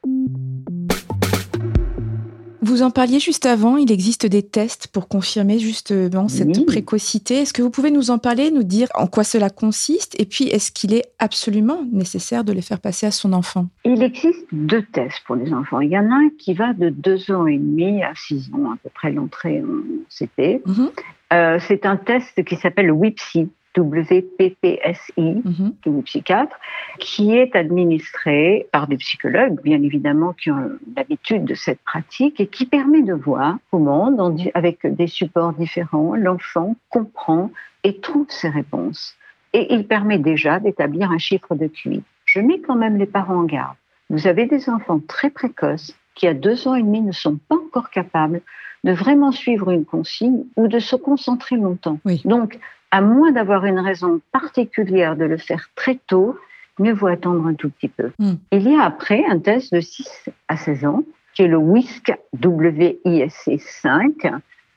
Vous 2.66 2.82
en 2.82 2.90
parliez 2.90 3.20
juste 3.20 3.46
avant, 3.46 3.76
il 3.76 3.92
existe 3.92 4.26
des 4.26 4.42
tests 4.42 4.88
pour 4.88 5.06
confirmer 5.06 5.60
justement 5.60 6.26
cette 6.26 6.66
précocité. 6.66 7.36
Est-ce 7.42 7.52
que 7.52 7.62
vous 7.62 7.70
pouvez 7.70 7.92
nous 7.92 8.10
en 8.10 8.18
parler, 8.18 8.50
nous 8.50 8.64
dire 8.64 8.88
en 8.96 9.06
quoi 9.06 9.22
cela 9.22 9.50
consiste 9.50 10.18
et 10.20 10.24
puis 10.24 10.48
est-ce 10.48 10.72
qu'il 10.72 10.92
est 10.92 11.04
absolument 11.20 11.84
nécessaire 11.92 12.42
de 12.42 12.52
les 12.52 12.62
faire 12.62 12.80
passer 12.80 13.06
à 13.06 13.12
son 13.12 13.32
enfant? 13.34 13.68
Il 13.84 14.02
existe 14.02 14.48
deux 14.50 14.82
tests 14.82 15.22
pour 15.28 15.36
les 15.36 15.52
enfants. 15.52 15.78
Il 15.78 15.90
y 15.90 15.98
en 15.98 16.10
a 16.10 16.14
un 16.16 16.30
qui 16.40 16.54
va 16.54 16.72
de 16.72 16.88
deux 16.88 17.30
ans 17.30 17.46
et 17.46 17.56
demi 17.56 18.02
à 18.02 18.12
six 18.16 18.50
ans, 18.52 18.72
à 18.72 18.76
peu 18.82 18.90
près 18.92 19.12
l'entrée 19.12 19.62
en 19.62 20.04
CP. 20.08 20.60
Mhm. 20.66 20.90
Euh, 21.32 21.58
c'est 21.68 21.86
un 21.86 21.96
test 21.96 22.42
qui 22.44 22.56
s'appelle 22.56 22.86
le 22.86 22.92
WIPSI, 22.92 23.48
WPPSI, 23.76 25.42
mmh. 25.44 26.02
psychiatre, 26.04 26.56
qui 26.98 27.36
est 27.36 27.54
administré 27.54 28.66
par 28.72 28.86
des 28.86 28.96
psychologues, 28.96 29.60
bien 29.62 29.82
évidemment, 29.82 30.32
qui 30.32 30.50
ont 30.50 30.70
l'habitude 30.96 31.44
de 31.44 31.54
cette 31.54 31.80
pratique 31.80 32.40
et 32.40 32.46
qui 32.46 32.66
permet 32.66 33.02
de 33.02 33.14
voir 33.14 33.58
comment, 33.70 34.10
avec 34.54 34.86
des 34.86 35.06
supports 35.06 35.52
différents, 35.52 36.14
l'enfant 36.14 36.76
comprend 36.90 37.50
et 37.84 38.00
trouve 38.00 38.26
ses 38.28 38.48
réponses. 38.48 39.16
Et 39.52 39.72
il 39.72 39.86
permet 39.86 40.18
déjà 40.18 40.58
d'établir 40.60 41.10
un 41.10 41.18
chiffre 41.18 41.54
de 41.54 41.66
QI. 41.66 42.02
Je 42.24 42.40
mets 42.40 42.60
quand 42.60 42.76
même 42.76 42.96
les 42.96 43.06
parents 43.06 43.40
en 43.40 43.44
garde. 43.44 43.76
Vous 44.10 44.26
avez 44.26 44.46
des 44.46 44.68
enfants 44.68 45.00
très 45.06 45.30
précoces 45.30 45.96
qui, 46.14 46.26
à 46.26 46.34
deux 46.34 46.68
ans 46.68 46.74
et 46.74 46.82
demi, 46.82 47.00
ne 47.00 47.12
sont 47.12 47.38
pas 47.48 47.56
encore 47.56 47.90
capables 47.90 48.40
de 48.84 48.92
vraiment 48.92 49.32
suivre 49.32 49.70
une 49.70 49.84
consigne 49.84 50.44
ou 50.56 50.68
de 50.68 50.78
se 50.78 50.96
concentrer 50.96 51.56
longtemps. 51.56 51.98
Donc, 52.24 52.58
à 52.90 53.00
moins 53.00 53.32
d'avoir 53.32 53.64
une 53.64 53.80
raison 53.80 54.20
particulière 54.32 55.16
de 55.16 55.24
le 55.24 55.36
faire 55.36 55.70
très 55.74 55.98
tôt, 56.06 56.38
mieux 56.78 56.92
vaut 56.92 57.06
attendre 57.06 57.46
un 57.46 57.54
tout 57.54 57.70
petit 57.70 57.88
peu. 57.88 58.10
Hmm. 58.18 58.34
Il 58.52 58.68
y 58.68 58.76
a 58.76 58.82
après 58.82 59.24
un 59.28 59.38
test 59.38 59.74
de 59.74 59.80
6 59.80 60.30
à 60.48 60.56
16 60.56 60.84
ans, 60.84 61.02
qui 61.34 61.42
est 61.42 61.48
le 61.48 61.58
WISC 61.58 62.12
WISC 62.42 63.60
5, 63.60 64.32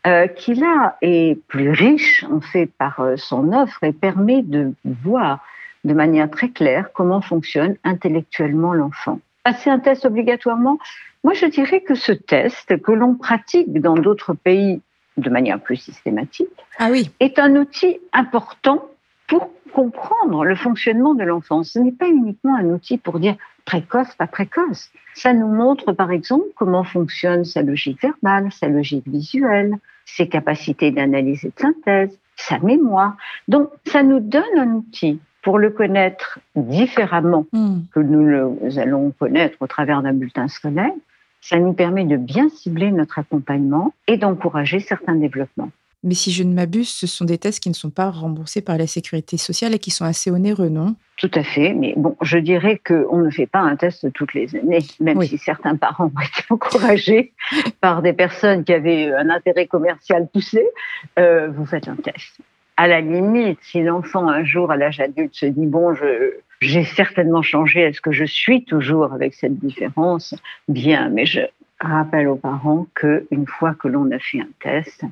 euh, 0.07 0.27
qui 0.27 0.55
là 0.55 0.97
est 1.01 1.39
plus 1.47 1.71
riche 1.71 2.25
en 2.31 2.41
fait 2.41 2.67
par 2.77 2.99
euh, 3.01 3.15
son 3.17 3.53
offre 3.53 3.83
et 3.83 3.91
permet 3.91 4.41
de 4.41 4.73
voir 4.85 5.43
de 5.83 5.93
manière 5.93 6.29
très 6.29 6.49
claire 6.49 6.91
comment 6.93 7.21
fonctionne 7.21 7.75
intellectuellement 7.83 8.73
l'enfant. 8.73 9.19
Passer 9.43 9.69
un 9.69 9.79
test 9.79 10.05
obligatoirement, 10.05 10.77
moi 11.23 11.33
je 11.33 11.45
dirais 11.45 11.81
que 11.81 11.95
ce 11.95 12.11
test 12.11 12.81
que 12.81 12.91
l'on 12.91 13.15
pratique 13.15 13.81
dans 13.81 13.95
d'autres 13.95 14.33
pays 14.33 14.81
de 15.21 15.29
manière 15.29 15.59
plus 15.59 15.77
systématique, 15.77 16.47
ah 16.77 16.89
oui. 16.91 17.11
est 17.19 17.39
un 17.39 17.55
outil 17.55 17.99
important 18.13 18.85
pour 19.27 19.49
comprendre 19.73 20.43
le 20.45 20.55
fonctionnement 20.55 21.13
de 21.13 21.23
l'enfant. 21.23 21.63
Ce 21.63 21.79
n'est 21.79 21.91
pas 21.91 22.07
uniquement 22.07 22.55
un 22.55 22.65
outil 22.65 22.97
pour 22.97 23.19
dire 23.19 23.35
précoce, 23.65 24.13
pas 24.15 24.27
précoce. 24.27 24.89
Ça 25.13 25.33
nous 25.33 25.47
montre 25.47 25.93
par 25.93 26.11
exemple 26.11 26.45
comment 26.55 26.83
fonctionne 26.83 27.45
sa 27.45 27.61
logique 27.61 28.01
verbale, 28.01 28.51
sa 28.51 28.67
logique 28.67 29.07
visuelle, 29.07 29.75
ses 30.05 30.27
capacités 30.27 30.91
d'analyse 30.91 31.45
et 31.45 31.49
de 31.49 31.59
synthèse, 31.59 32.17
sa 32.35 32.57
mémoire. 32.59 33.15
Donc 33.47 33.69
ça 33.85 34.01
nous 34.01 34.19
donne 34.19 34.57
un 34.57 34.71
outil 34.71 35.19
pour 35.41 35.59
le 35.59 35.69
connaître 35.69 36.39
différemment 36.55 37.45
hmm. 37.53 37.81
que 37.93 37.99
nous 37.99 38.23
le 38.23 38.79
allons 38.79 39.11
connaître 39.11 39.57
au 39.61 39.67
travers 39.67 40.01
d'un 40.01 40.13
bulletin 40.13 40.47
scolaire, 40.47 40.91
ça 41.41 41.57
nous 41.57 41.73
permet 41.73 42.05
de 42.05 42.17
bien 42.17 42.49
cibler 42.49 42.91
notre 42.91 43.19
accompagnement 43.19 43.93
et 44.07 44.17
d'encourager 44.17 44.79
certains 44.79 45.15
développements. 45.15 45.71
Mais 46.03 46.13
si 46.13 46.31
je 46.31 46.43
ne 46.43 46.53
m'abuse, 46.53 46.89
ce 46.89 47.07
sont 47.07 47.25
des 47.25 47.37
tests 47.37 47.61
qui 47.61 47.69
ne 47.69 47.75
sont 47.75 47.89
pas 47.89 48.09
remboursés 48.09 48.61
par 48.61 48.77
la 48.77 48.87
sécurité 48.87 49.35
sociale 49.35 49.73
et 49.73 49.79
qui 49.79 49.91
sont 49.91 50.05
assez 50.05 50.31
onéreux, 50.31 50.69
non? 50.69 50.95
Tout 51.17 51.31
à 51.33 51.43
fait. 51.43 51.73
Mais 51.73 51.93
bon, 51.97 52.15
je 52.21 52.37
dirais 52.37 52.79
qu'on 52.85 53.17
ne 53.17 53.29
fait 53.29 53.47
pas 53.47 53.59
un 53.59 53.75
test 53.75 54.11
toutes 54.13 54.33
les 54.33 54.55
années, 54.55 54.79
même 55.01 55.21
si 55.23 55.37
certains 55.37 55.75
parents 55.75 56.05
ont 56.15 56.21
été 56.21 56.43
encouragés 56.49 57.33
par 57.81 58.01
des 58.01 58.13
personnes 58.13 58.63
qui 58.63 58.71
avaient 58.71 59.11
un 59.13 59.29
intérêt 59.29 59.67
commercial 59.67 60.29
poussé. 60.31 60.65
Euh, 61.17 61.49
vous 61.49 61.65
faites 61.65 61.89
un 61.89 61.97
test. 61.97 62.39
À 62.81 62.87
la 62.87 63.01
limite, 63.01 63.59
si 63.61 63.83
l'enfant 63.83 64.29
un 64.29 64.45
jour 64.45 64.71
à 64.71 64.77
l'âge 64.77 65.01
adulte 65.01 65.35
se 65.35 65.45
dit 65.45 65.65
bon, 65.65 65.93
j'ai 66.61 66.85
certainement 66.85 67.41
changé. 67.41 67.81
Est-ce 67.81 67.99
que 67.99 68.13
je 68.13 68.23
suis 68.23 68.63
toujours 68.63 69.11
avec 69.11 69.33
cette 69.33 69.59
différence? 69.59 70.33
Bien, 70.69 71.09
mais 71.09 71.25
je 71.25 71.41
rappelle 71.81 72.29
aux 72.29 72.37
parents 72.37 72.87
qu'une 72.95 73.47
fois 73.47 73.73
que 73.73 73.89
l'on 73.89 74.09
a 74.11 74.19
fait 74.19 74.39
un 74.39 74.47
test, 74.61 75.03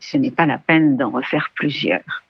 ce 0.00 0.16
n'est 0.16 0.32
pas 0.32 0.46
la 0.46 0.58
peine 0.58 0.96
d'en 0.96 1.10
refaire 1.10 1.50
plusieurs. 1.54 2.24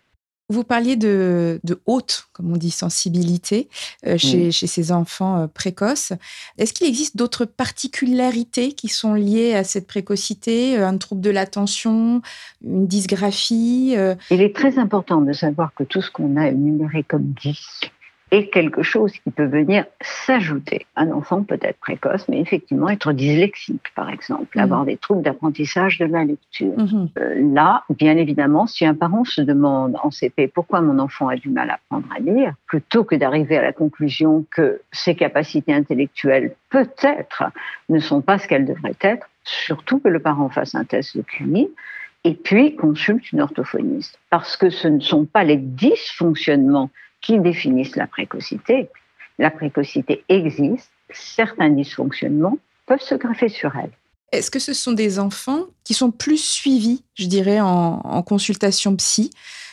Vous 0.48 0.62
parliez 0.62 0.94
de, 0.94 1.60
haute, 1.86 2.28
comme 2.32 2.52
on 2.52 2.56
dit, 2.56 2.70
sensibilité 2.70 3.68
euh, 4.06 4.16
chez, 4.16 4.52
ces 4.52 4.92
enfants 4.92 5.42
euh, 5.42 5.46
précoces. 5.48 6.12
Est-ce 6.56 6.72
qu'il 6.72 6.86
existe 6.86 7.16
d'autres 7.16 7.46
particularités 7.46 8.72
qui 8.72 8.86
sont 8.86 9.14
liées 9.14 9.54
à 9.54 9.64
cette 9.64 9.88
précocité 9.88 10.78
euh, 10.78 10.86
Un 10.86 10.98
trouble 10.98 11.20
de 11.20 11.30
l'attention, 11.30 12.22
une 12.64 12.86
dysgraphie 12.86 13.96
Il 14.30 14.40
est 14.40 14.54
très 14.54 14.78
important 14.78 15.20
de 15.20 15.32
savoir 15.32 15.74
que 15.74 15.82
tout 15.82 16.00
ce 16.00 16.12
qu'on 16.12 16.36
a 16.36 16.48
énuméré 16.48 17.02
comme 17.02 17.34
10 17.42 17.90
est 18.32 18.48
quelque 18.48 18.82
chose 18.82 19.12
qui 19.12 19.30
peut 19.30 19.46
venir 19.46 19.84
s'ajouter. 20.00 20.86
Un 20.96 21.12
enfant 21.12 21.44
peut 21.44 21.58
être 21.62 21.78
précoce, 21.78 22.28
mais 22.28 22.40
effectivement 22.40 22.88
être 22.88 23.12
dyslexique, 23.12 23.92
par 23.94 24.10
exemple, 24.10 24.58
mmh. 24.58 24.60
avoir 24.60 24.84
des 24.84 24.96
troubles 24.96 25.22
d'apprentissage 25.22 25.98
de 25.98 26.06
la 26.06 26.24
lecture. 26.24 26.76
Mmh. 26.76 27.08
Euh, 27.18 27.54
là, 27.54 27.84
bien 27.90 28.16
évidemment, 28.16 28.66
si 28.66 28.84
un 28.84 28.94
parent 28.94 29.24
se 29.24 29.40
demande 29.40 29.96
en 30.02 30.10
CP 30.10 30.48
pourquoi 30.48 30.80
mon 30.80 30.98
enfant 30.98 31.28
a 31.28 31.36
du 31.36 31.50
mal 31.50 31.70
à 31.70 31.74
apprendre 31.74 32.08
à 32.14 32.18
lire, 32.18 32.54
plutôt 32.66 33.04
que 33.04 33.14
d'arriver 33.14 33.58
à 33.58 33.62
la 33.62 33.72
conclusion 33.72 34.44
que 34.50 34.80
ses 34.90 35.14
capacités 35.14 35.72
intellectuelles, 35.72 36.56
peut-être, 36.70 37.44
ne 37.88 38.00
sont 38.00 38.22
pas 38.22 38.38
ce 38.38 38.48
qu'elles 38.48 38.66
devraient 38.66 38.96
être, 39.02 39.28
surtout 39.44 40.00
que 40.00 40.08
le 40.08 40.18
parent 40.18 40.48
fasse 40.48 40.74
un 40.74 40.84
test 40.84 41.16
de 41.16 41.22
QI, 41.22 41.68
et 42.24 42.34
puis 42.34 42.74
consulte 42.74 43.30
une 43.30 43.40
orthophoniste. 43.40 44.18
Parce 44.30 44.56
que 44.56 44.68
ce 44.68 44.88
ne 44.88 44.98
sont 44.98 45.26
pas 45.26 45.44
les 45.44 45.58
dysfonctionnements 45.58 46.90
qui 47.26 47.40
définissent 47.40 47.96
la 47.96 48.06
précocité. 48.06 48.88
La 49.38 49.50
précocité 49.50 50.24
existe, 50.28 50.90
certains 51.10 51.70
dysfonctionnements 51.70 52.58
peuvent 52.86 53.00
se 53.00 53.16
greffer 53.16 53.48
sur 53.48 53.74
elle. 53.76 53.90
Est-ce 54.30 54.50
que 54.50 54.60
ce 54.60 54.72
sont 54.72 54.92
des 54.92 55.18
enfants 55.18 55.64
qui 55.82 55.92
sont 55.92 56.12
plus 56.12 56.38
suivis, 56.38 57.02
je 57.14 57.26
dirais, 57.26 57.60
en, 57.60 58.22
consultation 58.22 58.94
psy? 58.96 59.30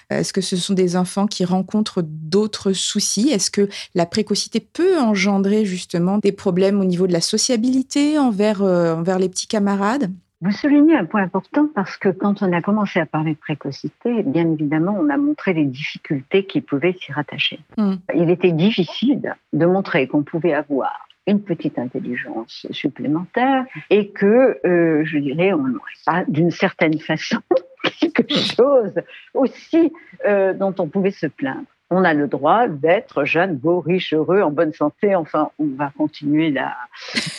Est-ce 0.09 0.33
que 0.33 0.41
ce 0.41 0.57
sont 0.57 0.73
des 0.73 0.95
enfants 0.95 1.27
qui 1.27 1.45
rencontrent 1.45 2.03
d'autres 2.03 2.73
soucis? 2.73 3.29
Est-ce 3.29 3.51
que 3.51 3.69
la 3.93 4.05
précocité 4.05 4.59
peut 4.59 4.99
engendrer 4.99 5.63
justement 5.63 6.17
des 6.17 6.31
problèmes 6.31 6.79
au 6.79 6.85
niveau 6.85 7.07
de 7.07 7.13
la 7.13 7.21
sociabilité 7.21 8.17
envers, 8.17 8.63
euh, 8.63 8.95
envers 8.95 9.19
les 9.19 9.29
petits 9.29 9.47
camarades? 9.47 10.11
Vous 10.43 10.51
soulignez 10.51 10.93
un 10.93 11.05
point 11.05 11.23
important 11.23 11.69
parce 11.73 11.95
que 11.95 12.09
quand 12.09 12.41
on 12.41 12.51
a 12.51 12.61
commencé 12.61 12.99
à 12.99 13.05
parler 13.05 13.31
de 13.31 13.39
précocité, 13.39 14.23
bien 14.23 14.51
évidemment, 14.51 14.93
on 14.99 15.09
a 15.09 15.15
montré 15.15 15.53
les 15.53 15.63
difficultés 15.63 16.45
qui 16.45 16.59
pouvaient 16.59 16.97
s'y 16.99 17.13
rattacher. 17.13 17.61
Hmm. 17.77 17.95
Il 18.13 18.29
était 18.29 18.51
difficile 18.51 19.35
de 19.53 19.65
montrer 19.65 20.05
qu'on 20.07 20.23
pouvait 20.23 20.53
avoir 20.53 21.07
une 21.27 21.41
petite 21.41 21.79
intelligence 21.79 22.67
supplémentaire 22.71 23.65
et 23.89 24.09
que, 24.09 24.59
euh, 24.65 25.05
je 25.05 25.17
dirais, 25.17 25.53
on 25.53 25.65
n'aurait 25.65 26.01
pas 26.05 26.25
d'une 26.27 26.51
certaine 26.51 26.99
façon 26.99 27.39
quelque 28.13 28.35
chose 28.35 28.95
aussi 29.33 29.93
euh, 30.25 30.53
dont 30.53 30.75
on 30.77 30.89
pouvait 30.89 31.11
se 31.11 31.27
plaindre 31.27 31.63
on 31.93 32.03
a 32.03 32.13
le 32.13 32.27
droit 32.27 32.67
d'être 32.67 33.25
jeune, 33.25 33.55
beau, 33.55 33.79
riche, 33.79 34.13
heureux, 34.13 34.41
en 34.41 34.51
bonne 34.51 34.73
santé. 34.73 35.15
Enfin, 35.15 35.49
on 35.59 35.67
va 35.77 35.91
continuer 35.97 36.51
la, 36.51 36.75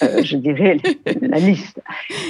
euh, 0.03 0.23
je 0.25 0.37
dirais, 0.37 0.79
la 1.21 1.39
liste. 1.39 1.83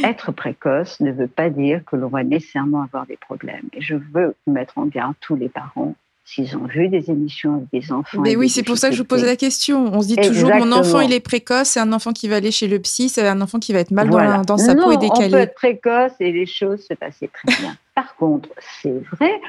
Être 0.02 0.32
précoce 0.32 1.00
ne 1.00 1.12
veut 1.12 1.28
pas 1.28 1.50
dire 1.50 1.82
que 1.84 1.96
l'on 1.96 2.08
va 2.08 2.24
nécessairement 2.24 2.82
avoir 2.82 3.06
des 3.06 3.16
problèmes. 3.16 3.68
Et 3.72 3.80
je 3.80 3.96
veux 4.12 4.34
mettre 4.46 4.78
en 4.78 4.86
garde 4.86 5.14
tous 5.20 5.36
les 5.36 5.48
parents 5.48 5.94
s'ils 6.24 6.56
ont 6.56 6.64
vu 6.64 6.88
des 6.88 7.10
émissions 7.10 7.56
avec 7.56 7.68
des 7.70 7.92
enfants. 7.92 8.22
Mais 8.22 8.34
oui, 8.34 8.48
c'est 8.48 8.62
pour 8.62 8.78
ça 8.78 8.88
que 8.88 8.94
je 8.94 9.02
vous 9.02 9.06
pose 9.06 9.24
la 9.24 9.36
question. 9.36 9.92
On 9.92 10.00
se 10.00 10.08
dit 10.08 10.16
toujours, 10.16 10.54
mon 10.54 10.72
enfant, 10.72 11.00
il 11.00 11.12
est 11.12 11.20
précoce, 11.20 11.68
c'est 11.68 11.80
un 11.80 11.92
enfant 11.92 12.12
qui 12.12 12.28
va 12.28 12.36
aller 12.36 12.50
chez 12.50 12.66
le 12.66 12.78
psy, 12.78 13.10
c'est 13.10 13.26
un 13.26 13.40
enfant 13.42 13.58
qui 13.58 13.72
va 13.72 13.80
être 13.80 13.90
mal 13.90 14.08
dans, 14.08 14.56
sa 14.56 14.74
peau 14.74 14.90
et 14.92 14.96
décalé. 14.96 15.26
On 15.26 15.30
peut 15.30 15.36
être 15.38 15.54
précoce 15.54 16.12
et 16.20 16.32
les 16.32 16.46
choses 16.46 16.84
se 16.86 16.94
passaient 16.94 17.28
très 17.28 17.60
bien. 17.60 17.76
Par 17.94 18.16
contre, 18.16 18.48
c'est 18.82 19.02
vrai 19.12 19.40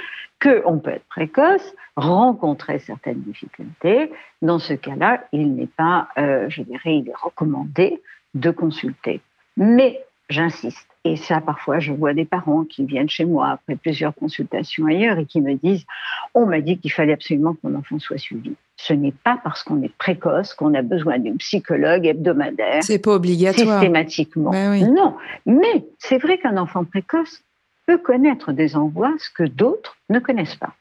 qu'on 0.41 0.79
peut 0.79 0.91
être 0.91 1.05
précoce, 1.05 1.73
rencontrer 1.95 2.79
certaines 2.79 3.21
difficultés. 3.21 4.11
Dans 4.41 4.59
ce 4.59 4.73
cas-là, 4.73 5.23
il 5.31 5.55
n'est 5.55 5.67
pas, 5.67 6.09
euh, 6.17 6.49
je 6.49 6.61
dirais, 6.61 6.97
il 6.97 7.09
est 7.09 7.15
recommandé 7.15 8.01
de 8.33 8.51
consulter. 8.51 9.21
Mais 9.57 10.01
j'insiste, 10.29 10.87
et 11.03 11.15
ça 11.15 11.39
parfois 11.39 11.79
je 11.79 11.93
vois 11.93 12.13
des 12.13 12.25
parents 12.25 12.63
qui 12.63 12.83
viennent 12.83 13.09
chez 13.09 13.25
moi 13.25 13.49
après 13.49 13.75
plusieurs 13.75 14.13
consultations 14.13 14.87
ailleurs 14.87 15.19
et 15.19 15.25
qui 15.25 15.39
me 15.39 15.53
disent 15.53 15.85
on 16.33 16.47
m'a 16.47 16.61
dit 16.61 16.79
qu'il 16.79 16.91
fallait 16.91 17.13
absolument 17.13 17.53
que 17.53 17.59
mon 17.63 17.77
enfant 17.77 17.99
soit 17.99 18.17
suivi. 18.17 18.53
Ce 18.75 18.91
n'est 18.91 19.13
pas 19.13 19.39
parce 19.43 19.63
qu'on 19.63 19.81
est 19.83 19.95
précoce 19.97 20.53
qu'on 20.53 20.73
a 20.73 20.81
besoin 20.81 21.19
d'une 21.19 21.37
psychologue 21.37 22.05
hebdomadaire. 22.05 22.83
C'est 22.83 22.99
pas 22.99 23.13
obligatoire. 23.13 23.79
Systématiquement. 23.79 24.49
Ben 24.51 24.93
non, 24.93 25.15
mais 25.45 25.85
c'est 25.99 26.17
vrai 26.17 26.39
qu'un 26.39 26.57
enfant 26.57 26.83
précoce 26.83 27.43
peut 27.85 27.97
connaître 27.97 28.51
des 28.51 28.75
angoisses 28.75 29.29
que 29.29 29.43
d'autres 29.43 29.97
ne 30.09 30.19
connaissent 30.19 30.55
pas. 30.55 30.73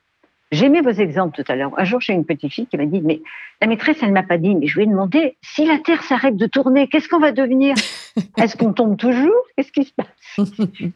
J'ai 0.52 0.68
mis 0.68 0.80
vos 0.80 0.90
exemples 0.90 1.42
tout 1.42 1.50
à 1.50 1.56
l'heure. 1.56 1.72
Un 1.76 1.84
jour, 1.84 2.00
j'ai 2.00 2.12
une 2.12 2.24
petite 2.24 2.52
fille 2.52 2.66
qui 2.66 2.76
m'a 2.76 2.86
dit, 2.86 3.00
mais 3.00 3.22
la 3.60 3.66
maîtresse, 3.66 3.96
elle 4.02 4.10
ne 4.10 4.14
m'a 4.14 4.22
pas 4.22 4.38
dit, 4.38 4.54
mais 4.54 4.66
je 4.66 4.76
lui 4.76 4.84
ai 4.84 4.86
demandé, 4.86 5.36
si 5.42 5.64
la 5.64 5.78
Terre 5.78 6.02
s'arrête 6.04 6.36
de 6.36 6.46
tourner, 6.46 6.86
qu'est-ce 6.86 7.08
qu'on 7.08 7.18
va 7.18 7.32
devenir? 7.32 7.74
Est-ce 8.36 8.56
qu'on 8.56 8.72
tombe 8.72 8.96
toujours? 8.96 9.42
Qu'est-ce 9.56 9.72
qui 9.72 9.84
se 9.84 9.92
passe? 9.92 10.48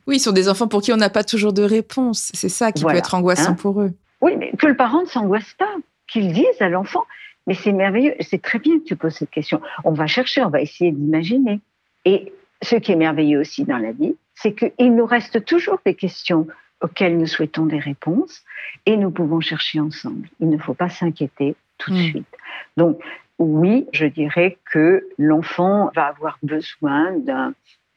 Oui, 0.07 0.19
ce 0.19 0.27
sont 0.27 0.33
des 0.33 0.49
enfants 0.49 0.69
pour 0.69 0.81
qui 0.81 0.93
on 0.93 0.97
n'a 0.97 1.11
pas 1.11 1.25
toujours 1.25 1.53
de 1.53 1.63
réponse. 1.63 2.31
C'est 2.35 2.49
ça 2.49 2.71
qui 2.71 2.85
peut 2.85 2.95
être 2.95 3.15
angoissant 3.15 3.53
hein. 3.53 3.55
pour 3.55 3.81
eux. 3.81 3.93
Oui, 4.21 4.37
mais 4.37 4.53
que 4.57 4.67
le 4.67 4.77
parent 4.77 5.03
ne 5.03 5.07
s'angoisse 5.07 5.55
pas, 5.59 5.73
qu'il 6.07 6.33
dise 6.33 6.45
à 6.61 6.69
l'enfant, 6.69 7.05
mais 7.49 7.55
c'est 7.55 7.73
merveilleux, 7.73 8.15
c'est 8.21 8.43
très 8.43 8.59
bien 8.59 8.79
que 8.79 8.85
tu 8.85 8.95
poses 8.95 9.15
cette 9.15 9.31
question. 9.31 9.61
On 9.85 9.93
va 9.93 10.07
chercher, 10.07 10.43
on 10.43 10.51
va 10.51 10.61
essayer 10.61 10.93
d'imaginer. 10.93 11.61
Et 12.05 12.33
ce 12.63 12.77
qui 12.77 12.93
est 12.93 12.97
merveilleux 12.97 13.41
aussi 13.41 13.65
dans 13.65 13.79
la 13.79 13.93
vie, 13.93 14.17
c'est 14.35 14.55
qu'il 14.55 14.95
nous 14.95 15.07
reste 15.07 15.45
toujours 15.45 15.79
des 15.85 15.95
questions 15.95 16.47
auxquelles 16.81 17.19
nous 17.19 17.27
souhaitons 17.27 17.67
des 17.67 17.79
réponses 17.79 18.43
et 18.87 18.97
nous 18.97 19.11
pouvons 19.11 19.41
chercher 19.41 19.81
ensemble. 19.81 20.29
Il 20.41 20.49
ne 20.49 20.59
faut 20.59 20.75
pas 20.75 20.89
s'inquiéter 20.89 21.57
tout 21.79 21.91
de 21.91 21.97
hmm. 21.97 22.11
suite. 22.11 22.37
Donc, 22.77 23.01
oui, 23.39 23.87
je 23.93 24.07
dirais 24.07 24.59
que 24.73 25.07
l'enfant 25.17 25.91
va 25.95 26.07
avoir 26.07 26.39
besoin 26.43 27.13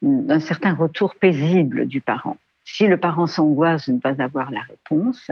d'un 0.02 0.40
certain 0.40 0.74
retour 0.74 1.14
paisible 1.16 1.86
du 1.86 2.00
parent. 2.00 2.36
Si 2.64 2.86
le 2.86 2.96
parent 2.96 3.26
s'angoisse 3.26 3.88
de 3.88 3.94
ne 3.94 3.98
pas 3.98 4.22
avoir 4.22 4.50
la 4.52 4.60
réponse, 4.60 5.30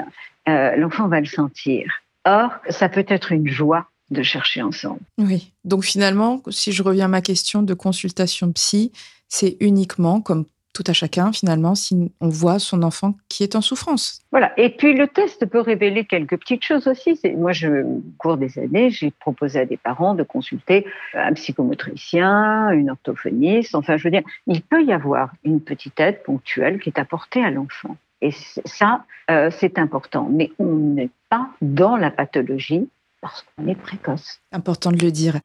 euh, 0.48 0.74
l'enfant 0.76 1.08
va 1.08 1.20
le 1.20 1.26
sentir. 1.26 1.92
Or, 2.24 2.50
ça 2.68 2.88
peut 2.88 3.06
être 3.08 3.32
une 3.32 3.48
joie 3.48 3.86
de 4.10 4.22
chercher 4.22 4.62
ensemble. 4.62 5.00
Oui. 5.18 5.52
Donc 5.64 5.84
finalement, 5.84 6.42
si 6.50 6.72
je 6.72 6.82
reviens 6.82 7.04
à 7.04 7.08
ma 7.08 7.20
question 7.20 7.62
de 7.62 7.74
consultation 7.74 8.50
psy, 8.52 8.90
c'est 9.30 9.56
uniquement, 9.60 10.20
comme 10.20 10.44
tout 10.72 10.84
à 10.86 10.92
chacun 10.92 11.32
finalement, 11.32 11.74
si 11.74 12.12
on 12.20 12.28
voit 12.28 12.58
son 12.58 12.82
enfant 12.82 13.14
qui 13.28 13.42
est 13.42 13.56
en 13.56 13.60
souffrance. 13.60 14.20
Voilà. 14.30 14.52
Et 14.58 14.70
puis 14.70 14.94
le 14.94 15.08
test 15.08 15.46
peut 15.46 15.60
révéler 15.60 16.04
quelques 16.04 16.38
petites 16.38 16.64
choses 16.64 16.86
aussi. 16.86 17.18
Moi, 17.36 17.52
je, 17.52 17.82
au 17.82 18.02
cours 18.18 18.36
des 18.36 18.58
années, 18.58 18.90
j'ai 18.90 19.10
proposé 19.10 19.60
à 19.60 19.66
des 19.66 19.76
parents 19.76 20.14
de 20.14 20.22
consulter 20.22 20.86
un 21.14 21.32
psychomotricien, 21.32 22.70
une 22.70 22.90
orthophoniste. 22.90 23.74
Enfin, 23.74 23.96
je 23.96 24.04
veux 24.04 24.10
dire, 24.10 24.22
il 24.46 24.62
peut 24.62 24.84
y 24.84 24.92
avoir 24.92 25.32
une 25.44 25.60
petite 25.60 25.98
aide 25.98 26.22
ponctuelle 26.22 26.78
qui 26.78 26.90
est 26.90 26.98
apportée 26.98 27.42
à 27.44 27.50
l'enfant. 27.50 27.96
Et 28.22 28.32
ça, 28.64 29.04
euh, 29.30 29.50
c'est 29.50 29.78
important. 29.78 30.28
Mais 30.30 30.52
on 30.58 30.66
n'est 30.66 31.10
pas 31.30 31.48
dans 31.62 31.96
la 31.96 32.10
pathologie 32.10 32.88
parce 33.20 33.44
qu'on 33.56 33.66
est 33.66 33.74
précoce. 33.74 34.40
Important 34.52 34.92
de 34.92 35.02
le 35.02 35.10
dire. 35.10 35.40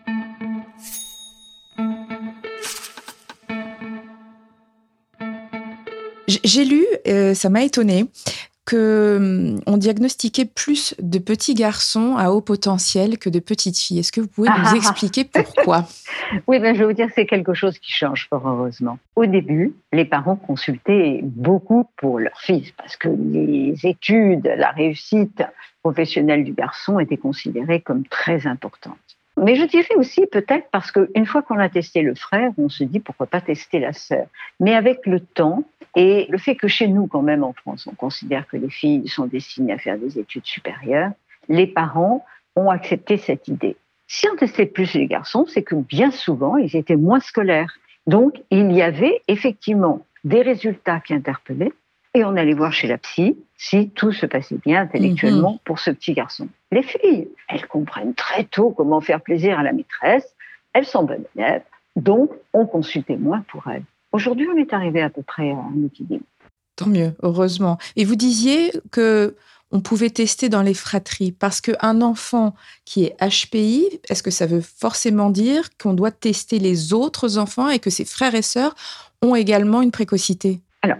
J'ai 6.43 6.65
lu, 6.65 6.85
euh, 7.07 7.33
ça 7.33 7.49
m'a 7.49 7.63
étonné, 7.63 8.05
que 8.65 9.17
hum, 9.17 9.61
on 9.67 9.77
diagnostiquait 9.77 10.45
plus 10.45 10.95
de 10.99 11.19
petits 11.19 11.53
garçons 11.53 12.15
à 12.17 12.31
haut 12.31 12.41
potentiel 12.41 13.17
que 13.17 13.29
de 13.29 13.39
petites 13.39 13.77
filles. 13.77 13.99
Est-ce 13.99 14.11
que 14.11 14.21
vous 14.21 14.27
pouvez 14.27 14.49
nous 14.49 14.75
expliquer 14.75 15.23
pourquoi? 15.23 15.85
Oui, 16.47 16.59
ben, 16.59 16.73
je 16.73 16.79
vais 16.79 16.85
vous 16.85 16.93
dire, 16.93 17.09
c'est 17.13 17.25
quelque 17.25 17.53
chose 17.53 17.77
qui 17.79 17.91
change 17.91 18.27
fort 18.27 18.47
heureusement. 18.47 18.97
Au 19.15 19.25
début, 19.25 19.75
les 19.93 20.05
parents 20.05 20.35
consultaient 20.35 21.19
beaucoup 21.23 21.87
pour 21.97 22.19
leur 22.19 22.39
fils 22.41 22.71
parce 22.71 22.97
que 22.97 23.07
les 23.07 23.75
études, 23.83 24.51
la 24.57 24.71
réussite 24.71 25.43
professionnelle 25.83 26.43
du 26.43 26.53
garçon 26.53 26.99
étaient 26.99 27.17
considérées 27.17 27.81
comme 27.81 28.05
très 28.07 28.47
importantes. 28.47 28.97
Mais 29.37 29.55
je 29.55 29.65
dirais 29.65 29.95
aussi 29.97 30.25
peut-être 30.27 30.69
parce 30.71 30.91
qu'une 30.91 31.25
fois 31.25 31.41
qu'on 31.41 31.59
a 31.59 31.67
testé 31.67 32.01
le 32.01 32.15
frère, 32.15 32.51
on 32.57 32.69
se 32.69 32.83
dit 32.85 32.99
pourquoi 32.99 33.27
pas 33.27 33.41
tester 33.41 33.79
la 33.79 33.91
sœur. 33.91 34.27
Mais 34.61 34.73
avec 34.73 35.05
le 35.05 35.19
temps 35.19 35.63
et 35.95 36.27
le 36.29 36.37
fait 36.37 36.55
que 36.55 36.67
chez 36.67 36.87
nous, 36.87 37.07
quand 37.07 37.21
même 37.21 37.43
en 37.43 37.53
France, 37.53 37.87
on 37.87 37.95
considère 37.95 38.47
que 38.47 38.57
les 38.57 38.69
filles 38.69 39.07
sont 39.07 39.25
destinées 39.25 39.73
à 39.73 39.77
faire 39.77 39.97
des 39.97 40.19
études 40.19 40.45
supérieures, 40.45 41.11
les 41.47 41.67
parents 41.67 42.25
ont 42.55 42.69
accepté 42.69 43.17
cette 43.17 43.47
idée. 43.47 43.77
Si 44.07 44.27
on 44.29 44.35
testait 44.35 44.65
plus 44.65 44.93
les 44.93 45.07
garçons, 45.07 45.45
c'est 45.47 45.63
que 45.63 45.75
bien 45.75 46.11
souvent, 46.11 46.57
ils 46.57 46.75
étaient 46.75 46.95
moins 46.95 47.19
scolaires. 47.19 47.73
Donc, 48.07 48.41
il 48.51 48.71
y 48.71 48.81
avait 48.81 49.21
effectivement 49.27 50.05
des 50.23 50.41
résultats 50.41 50.99
qui 50.99 51.13
interpellaient, 51.13 51.73
et 52.13 52.23
on 52.23 52.35
allait 52.37 52.53
voir 52.53 52.71
chez 52.71 52.87
la 52.87 52.97
psy 52.97 53.37
si 53.57 53.89
tout 53.89 54.11
se 54.11 54.25
passait 54.25 54.57
bien 54.65 54.83
intellectuellement 54.83 55.53
mhm. 55.53 55.59
pour 55.65 55.79
ce 55.79 55.91
petit 55.91 56.13
garçon. 56.13 56.47
Les 56.71 56.83
filles, 56.83 57.27
elles 57.49 57.67
comprennent 57.67 58.13
très 58.13 58.45
tôt 58.45 58.71
comment 58.71 59.01
faire 59.01 59.21
plaisir 59.21 59.59
à 59.59 59.63
la 59.63 59.73
maîtresse, 59.73 60.35
elles 60.73 60.85
sont 60.85 61.03
bonnes 61.03 61.25
élèves, 61.35 61.63
donc 61.95 62.31
on 62.53 62.65
consultait 62.65 63.17
moins 63.17 63.43
pour 63.47 63.67
elles. 63.67 63.83
Aujourd'hui, 64.15 64.47
on 64.47 64.57
est 64.57 64.71
arrivé 64.71 65.01
à 65.01 65.09
peu 65.09 65.23
près 65.23 65.51
à 65.51 65.55
un 65.55 65.85
équilibre. 65.85 66.23
Tant 66.77 66.87
mieux, 66.87 67.11
heureusement. 67.21 67.77
Et 67.97 68.05
vous 68.05 68.15
disiez 68.15 68.71
que 68.89 69.35
on 69.71 69.81
pouvait 69.81 70.09
tester 70.09 70.47
dans 70.47 70.61
les 70.61 70.73
fratries 70.73 71.33
parce 71.33 71.59
qu'un 71.59 72.01
enfant 72.01 72.55
qui 72.85 73.03
est 73.03 73.17
HPI, 73.19 73.99
est-ce 74.09 74.23
que 74.23 74.31
ça 74.31 74.45
veut 74.45 74.61
forcément 74.61 75.29
dire 75.29 75.67
qu'on 75.77 75.93
doit 75.93 76.11
tester 76.11 76.59
les 76.59 76.93
autres 76.93 77.37
enfants 77.37 77.67
et 77.67 77.79
que 77.79 77.89
ses 77.89 78.05
frères 78.05 78.35
et 78.35 78.41
sœurs 78.41 78.73
ont 79.21 79.35
également 79.35 79.81
une 79.81 79.91
précocité? 79.91 80.61
Alors, 80.81 80.99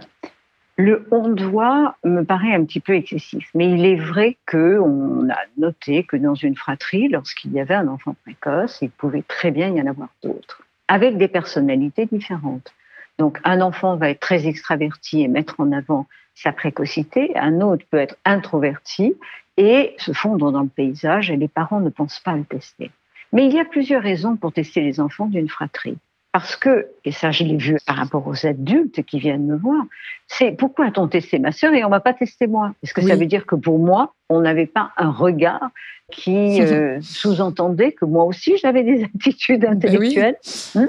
Le 0.76 1.08
on 1.10 1.30
doit 1.30 1.96
me 2.04 2.22
paraît 2.22 2.52
un 2.52 2.66
petit 2.66 2.80
peu 2.80 2.94
excessif, 2.94 3.48
mais 3.54 3.70
il 3.70 3.86
est 3.86 3.96
vrai 3.96 4.36
que 4.44 4.78
on 4.78 5.30
a 5.30 5.38
noté 5.56 6.04
que 6.04 6.18
dans 6.18 6.34
une 6.34 6.54
fratrie, 6.54 7.08
lorsqu'il 7.08 7.52
y 7.52 7.60
avait 7.60 7.76
un 7.76 7.88
enfant 7.88 8.14
précoce, 8.24 8.80
il 8.82 8.90
pouvait 8.90 9.24
très 9.26 9.50
bien 9.50 9.74
y 9.74 9.80
en 9.80 9.86
avoir 9.86 10.08
d'autres, 10.22 10.64
avec 10.86 11.16
des 11.16 11.28
personnalités 11.28 12.04
différentes. 12.04 12.74
Donc 13.18 13.38
un 13.44 13.60
enfant 13.60 13.96
va 13.96 14.10
être 14.10 14.20
très 14.20 14.46
extraverti 14.46 15.22
et 15.22 15.28
mettre 15.28 15.60
en 15.60 15.72
avant 15.72 16.06
sa 16.34 16.52
précocité, 16.52 17.32
un 17.36 17.60
autre 17.60 17.84
peut 17.90 17.96
être 17.96 18.16
introverti 18.24 19.14
et 19.56 19.94
se 19.98 20.12
fondre 20.12 20.52
dans 20.52 20.62
le 20.62 20.68
paysage 20.68 21.30
et 21.30 21.36
les 21.36 21.48
parents 21.48 21.80
ne 21.80 21.88
pensent 21.88 22.20
pas 22.20 22.32
à 22.32 22.36
le 22.36 22.44
tester. 22.44 22.90
Mais 23.32 23.46
il 23.46 23.54
y 23.54 23.58
a 23.58 23.64
plusieurs 23.64 24.02
raisons 24.02 24.36
pour 24.36 24.52
tester 24.52 24.82
les 24.82 25.00
enfants 25.00 25.26
d'une 25.26 25.48
fratrie. 25.48 25.96
Parce 26.32 26.54
que, 26.54 26.88
et 27.06 27.12
ça 27.12 27.30
je 27.30 27.44
l'ai 27.44 27.56
vu 27.56 27.78
par 27.86 27.96
rapport 27.96 28.26
aux 28.26 28.46
adultes 28.46 29.02
qui 29.04 29.18
viennent 29.18 29.46
me 29.46 29.56
voir, 29.56 29.82
c'est 30.26 30.52
pourquoi 30.52 30.86
a-t-on 30.86 31.08
testé 31.08 31.38
ma 31.38 31.50
sœur 31.50 31.72
et 31.72 31.82
on 31.82 31.88
m'a 31.88 32.00
pas 32.00 32.12
testé 32.12 32.46
moi? 32.46 32.74
Est-ce 32.82 32.92
que 32.92 33.00
ça 33.00 33.16
veut 33.16 33.24
dire 33.24 33.46
que 33.46 33.54
pour 33.54 33.78
moi, 33.78 34.12
on 34.28 34.42
n'avait 34.42 34.66
pas 34.66 34.92
un 34.98 35.10
regard 35.10 35.70
qui 36.12 36.60
euh, 36.60 36.98
sous-entendait 37.00 37.92
que 37.92 38.04
moi 38.04 38.24
aussi 38.24 38.58
j'avais 38.58 38.82
des 38.82 39.04
attitudes 39.14 39.62
ben 39.62 39.72
intellectuelles? 39.72 40.36
Hmm? 40.74 40.88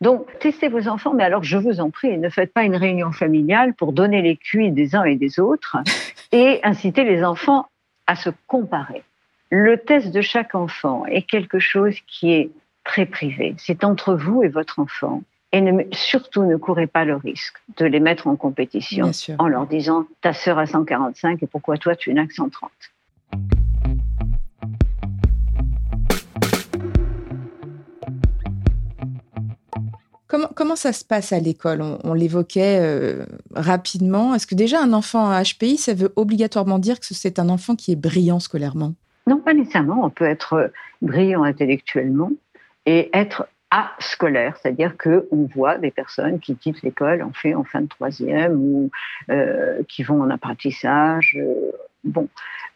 Donc, 0.00 0.26
testez 0.40 0.68
vos 0.68 0.88
enfants, 0.88 1.14
mais 1.14 1.24
alors 1.24 1.42
je 1.42 1.56
vous 1.56 1.80
en 1.80 1.90
prie, 1.90 2.18
ne 2.18 2.28
faites 2.28 2.52
pas 2.52 2.64
une 2.64 2.76
réunion 2.76 3.12
familiale 3.12 3.74
pour 3.74 3.92
donner 3.92 4.22
les 4.22 4.36
cuits 4.36 4.70
des 4.70 4.94
uns 4.94 5.04
et 5.04 5.16
des 5.16 5.40
autres 5.40 5.78
et 6.32 6.60
inciter 6.62 7.04
les 7.04 7.24
enfants 7.24 7.66
à 8.06 8.14
se 8.14 8.30
comparer. 8.46 9.02
Le 9.50 9.78
test 9.78 10.12
de 10.12 10.20
chaque 10.20 10.54
enfant 10.54 11.06
est 11.06 11.22
quelque 11.22 11.58
chose 11.58 11.96
qui 12.06 12.32
est 12.32 12.50
très 12.84 13.06
privé. 13.06 13.54
C'est 13.58 13.84
entre 13.84 14.14
vous 14.14 14.42
et 14.42 14.48
votre 14.48 14.78
enfant. 14.78 15.22
Et 15.52 15.60
ne, 15.60 15.84
surtout, 15.92 16.44
ne 16.44 16.56
courez 16.56 16.86
pas 16.86 17.04
le 17.04 17.16
risque 17.16 17.56
de 17.78 17.86
les 17.86 18.00
mettre 18.00 18.26
en 18.26 18.36
compétition 18.36 19.10
en 19.38 19.48
leur 19.48 19.66
disant 19.66 20.06
ta 20.20 20.32
sœur 20.32 20.58
a 20.58 20.66
145 20.66 21.42
et 21.42 21.46
pourquoi 21.46 21.78
toi 21.78 21.96
tu 21.96 22.12
n'as 22.12 22.26
que 22.26 22.34
130. 22.34 22.70
Comment, 30.28 30.76
ça 30.76 30.92
se 30.92 31.04
passe 31.04 31.32
à 31.32 31.38
l'école? 31.38 31.82
On, 31.82 32.12
l'évoquait 32.12 32.80
euh, 32.80 33.24
rapidement. 33.54 34.34
Est-ce 34.34 34.46
que 34.46 34.56
déjà 34.56 34.82
un 34.82 34.92
enfant 34.92 35.30
à 35.30 35.42
HPI, 35.42 35.76
ça 35.76 35.94
veut 35.94 36.12
obligatoirement 36.16 36.78
dire 36.78 36.98
que 36.98 37.06
c'est 37.08 37.38
un 37.38 37.48
enfant 37.48 37.76
qui 37.76 37.92
est 37.92 37.96
brillant 37.96 38.40
scolairement? 38.40 38.94
Non, 39.28 39.38
pas 39.38 39.54
nécessairement. 39.54 40.04
On 40.04 40.10
peut 40.10 40.24
être 40.24 40.72
brillant 41.00 41.44
intellectuellement, 41.44 42.30
et 42.86 43.10
être 43.12 43.48
scolaire, 43.98 44.56
c'est-à-dire 44.56 44.96
que 44.96 45.28
on 45.30 45.44
voit 45.44 45.76
des 45.76 45.90
personnes 45.90 46.38
qui 46.38 46.56
quittent 46.56 46.82
l'école 46.82 47.22
en 47.22 47.32
fait 47.32 47.54
en 47.54 47.64
fin 47.64 47.82
de 47.82 47.88
troisième 47.88 48.54
ou 48.54 48.90
euh, 49.28 49.82
qui 49.88 50.02
vont 50.02 50.22
en 50.22 50.30
apprentissage. 50.30 51.36
Euh, 51.38 51.72
bon, 52.04 52.28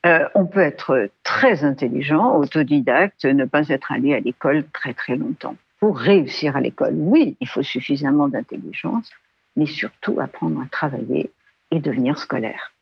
euh, 0.05 0.29
on 0.35 0.47
peut 0.47 0.61
être 0.61 1.09
très 1.23 1.65
intelligent, 1.65 2.37
autodidacte, 2.37 3.25
ne 3.25 3.45
pas 3.45 3.69
être 3.69 3.93
allé 3.93 4.15
à 4.15 4.21
l'école 4.21 4.65
très 4.73 4.93
très 4.93 5.17
longtemps. 5.17 5.57
Pour 5.81 5.99
réussir 5.99 6.57
à 6.57 6.61
l'école, 6.61 6.95
oui, 6.95 7.37
il 7.41 7.49
faut 7.49 7.63
suffisamment 7.63 8.29
d'intelligence, 8.29 9.11
mais 9.57 9.67
surtout 9.67 10.21
apprendre 10.21 10.61
à 10.61 10.67
travailler 10.71 11.31
et 11.71 11.81
devenir 11.81 12.19
scolaire. 12.19 12.73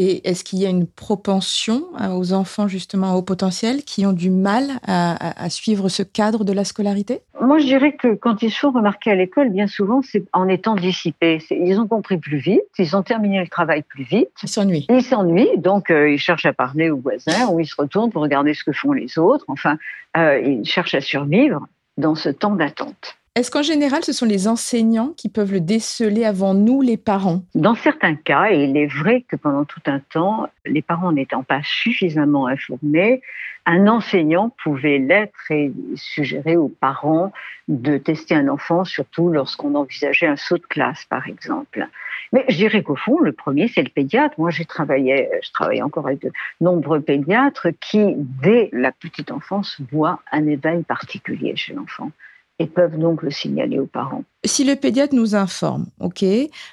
Et 0.00 0.28
est-ce 0.28 0.44
qu'il 0.44 0.60
y 0.60 0.66
a 0.66 0.68
une 0.68 0.86
propension 0.86 1.82
hein, 1.96 2.14
aux 2.14 2.32
enfants 2.32 2.68
justement 2.68 3.14
au 3.14 3.22
potentiel 3.22 3.82
qui 3.82 4.06
ont 4.06 4.12
du 4.12 4.30
mal 4.30 4.78
à, 4.86 5.50
suivre 5.50 5.88
ce 5.88 6.04
cadre 6.04 6.44
de 6.44 6.52
la 6.52 6.62
scolarité? 6.62 7.20
Moi, 7.40 7.58
je 7.58 7.66
dirais 7.66 7.92
que 7.92 8.14
quand 8.14 8.42
ils 8.42 8.52
sont 8.52 8.70
remarqués 8.70 9.10
à 9.10 9.16
l'école, 9.16 9.50
bien 9.50 9.66
souvent, 9.66 10.00
c'est 10.02 10.24
en 10.32 10.46
étant 10.46 10.76
dissipés. 10.76 11.38
Ils 11.50 11.80
ont 11.80 11.88
compris 11.88 12.16
plus 12.16 12.38
vite, 12.38 12.62
ils 12.78 12.96
ont 12.96 13.02
terminé 13.02 13.40
le 13.40 13.48
travail 13.48 13.82
plus 13.82 14.04
vite. 14.04 14.30
Ils 14.40 14.48
s'ennuient. 14.48 14.86
Ils 14.88 15.02
s'ennuient, 15.02 15.58
donc 15.58 15.90
euh, 15.90 16.12
ils 16.12 16.18
cherchent 16.18 16.46
à 16.46 16.52
parler 16.52 16.90
aux 16.90 16.98
voisins 16.98 17.48
ou 17.50 17.58
ils 17.58 17.66
se 17.66 17.74
retournent 17.76 18.10
pour 18.10 18.22
regarder 18.22 18.54
ce 18.54 18.62
que 18.62 18.72
font 18.72 18.92
les 18.92 19.18
autres. 19.18 19.44
Enfin, 19.48 19.78
euh, 20.16 20.40
ils 20.40 20.64
cherchent 20.64 20.94
à 20.94 21.00
survivre 21.00 21.66
dans 21.98 22.14
ce 22.14 22.30
temps 22.30 22.54
d'attente. 22.54 23.17
Est-ce 23.38 23.52
qu'en 23.52 23.62
général, 23.62 24.02
ce 24.02 24.12
sont 24.12 24.26
les 24.26 24.48
enseignants 24.48 25.14
qui 25.16 25.28
peuvent 25.28 25.52
le 25.52 25.60
déceler 25.60 26.24
avant 26.24 26.54
nous, 26.54 26.82
les 26.82 26.96
parents? 26.96 27.44
Dans 27.54 27.76
certains 27.76 28.16
cas, 28.16 28.50
et 28.50 28.64
il 28.64 28.76
est 28.76 28.88
vrai 28.88 29.24
que 29.28 29.36
pendant 29.36 29.64
tout 29.64 29.80
un 29.86 30.00
temps, 30.00 30.48
les 30.66 30.82
parents 30.82 31.12
n'étant 31.12 31.44
pas 31.44 31.60
suffisamment 31.62 32.48
informés, 32.48 33.22
un 33.64 33.86
enseignant 33.86 34.52
pouvait 34.64 34.98
l'être 34.98 35.52
et 35.52 35.70
suggérer 35.94 36.56
aux 36.56 36.68
parents 36.68 37.32
de 37.68 37.96
tester 37.96 38.34
un 38.34 38.48
enfant, 38.48 38.84
surtout 38.84 39.28
lorsqu'on 39.28 39.76
envisageait 39.76 40.26
un 40.26 40.34
saut 40.34 40.58
de 40.58 40.66
classe, 40.66 41.04
par 41.04 41.28
exemple. 41.28 41.86
Mais 42.32 42.44
je 42.48 42.56
dirais 42.56 42.82
qu'au 42.82 42.96
fond, 42.96 43.20
le 43.20 43.30
premier, 43.30 43.68
c'est 43.68 43.84
le 43.84 43.88
pédiatre. 43.88 44.34
Moi, 44.38 44.50
j'ai 44.50 44.64
travaillé, 44.64 45.28
je 45.44 45.52
travaille 45.52 45.80
encore 45.80 46.08
avec 46.08 46.22
de 46.22 46.32
nombreux 46.60 47.00
pédiatres 47.00 47.68
qui, 47.80 48.16
dès 48.16 48.68
la 48.72 48.90
petite 48.90 49.30
enfance, 49.30 49.80
voient 49.92 50.22
un 50.32 50.44
éveil 50.48 50.82
particulier 50.82 51.54
chez 51.54 51.72
l'enfant 51.72 52.10
et 52.58 52.66
peuvent 52.66 52.98
donc 52.98 53.22
le 53.22 53.30
signaler 53.30 53.78
aux 53.78 53.86
parents. 53.86 54.24
Si 54.44 54.64
le 54.64 54.74
pédiatre 54.74 55.14
nous 55.14 55.34
informe, 55.34 55.86
OK, 56.00 56.24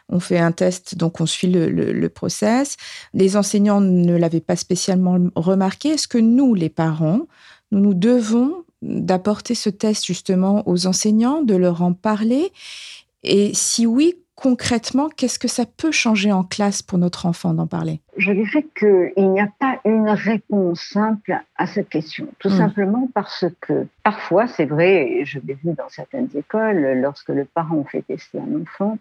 on 0.10 0.20
fait 0.20 0.40
un 0.40 0.52
test, 0.52 0.98
donc 0.98 1.22
on 1.22 1.26
suit 1.26 1.48
le, 1.48 1.70
le, 1.70 2.10
process, 2.10 2.78
les 3.14 3.38
enseignants 3.38 3.82
ne 3.82 4.16
l'avaient 4.16 4.40
pas 4.40 4.56
spécialement 4.56 5.18
remarqué, 5.36 5.90
est-ce 5.90 6.08
que 6.08 6.18
nous, 6.18 6.56
les 6.56 6.70
parents, 6.70 7.22
nous 7.72 7.80
nous 7.80 7.94
devons 7.94 8.64
d'apporter 8.82 9.56
ce 9.56 9.70
test 9.70 10.06
justement 10.06 10.68
aux 10.68 10.88
enseignants, 10.88 11.42
de 11.42 11.56
leur 11.56 11.82
en 11.82 11.94
parler? 11.94 12.52
Et 13.24 13.54
si 13.54 13.86
oui, 13.86 14.16
concrètement, 14.36 15.10
qu'est-ce 15.10 15.40
que 15.40 15.48
ça 15.48 15.66
peut 15.66 15.92
changer 15.92 16.32
en 16.32 16.44
classe 16.44 16.82
pour 16.82 16.98
notre 16.98 17.26
enfant 17.26 17.54
d'en 17.54 17.68
parler? 17.68 18.02
Je 18.18 18.32
dirais 18.32 18.66
qu'il 18.78 19.32
n'y 19.32 19.40
a 19.40 19.50
pas 19.60 19.80
une 19.86 20.10
réponse 20.10 20.82
simple 20.82 21.38
à 21.58 21.68
cette 21.68 21.90
question, 21.90 22.28
tout 22.40 22.50
hmm. 22.50 22.58
simplement 22.58 23.10
parce 23.14 23.46
que 23.62 23.88
parfois, 24.04 24.48
c'est 24.48 24.66
vrai, 24.66 25.10
et 25.12 25.26
je 25.26 25.40
l'ai 25.40 25.54
vu 25.56 25.74
dans 25.74 25.90
certaines 25.90 26.30
écoles, 26.36 27.00
lorsque 27.02 27.30
le 27.30 27.46
parent 27.46 27.84
fait 27.86 28.02
tester 28.02 28.40
un 28.40 28.62
enfant, 28.62 28.98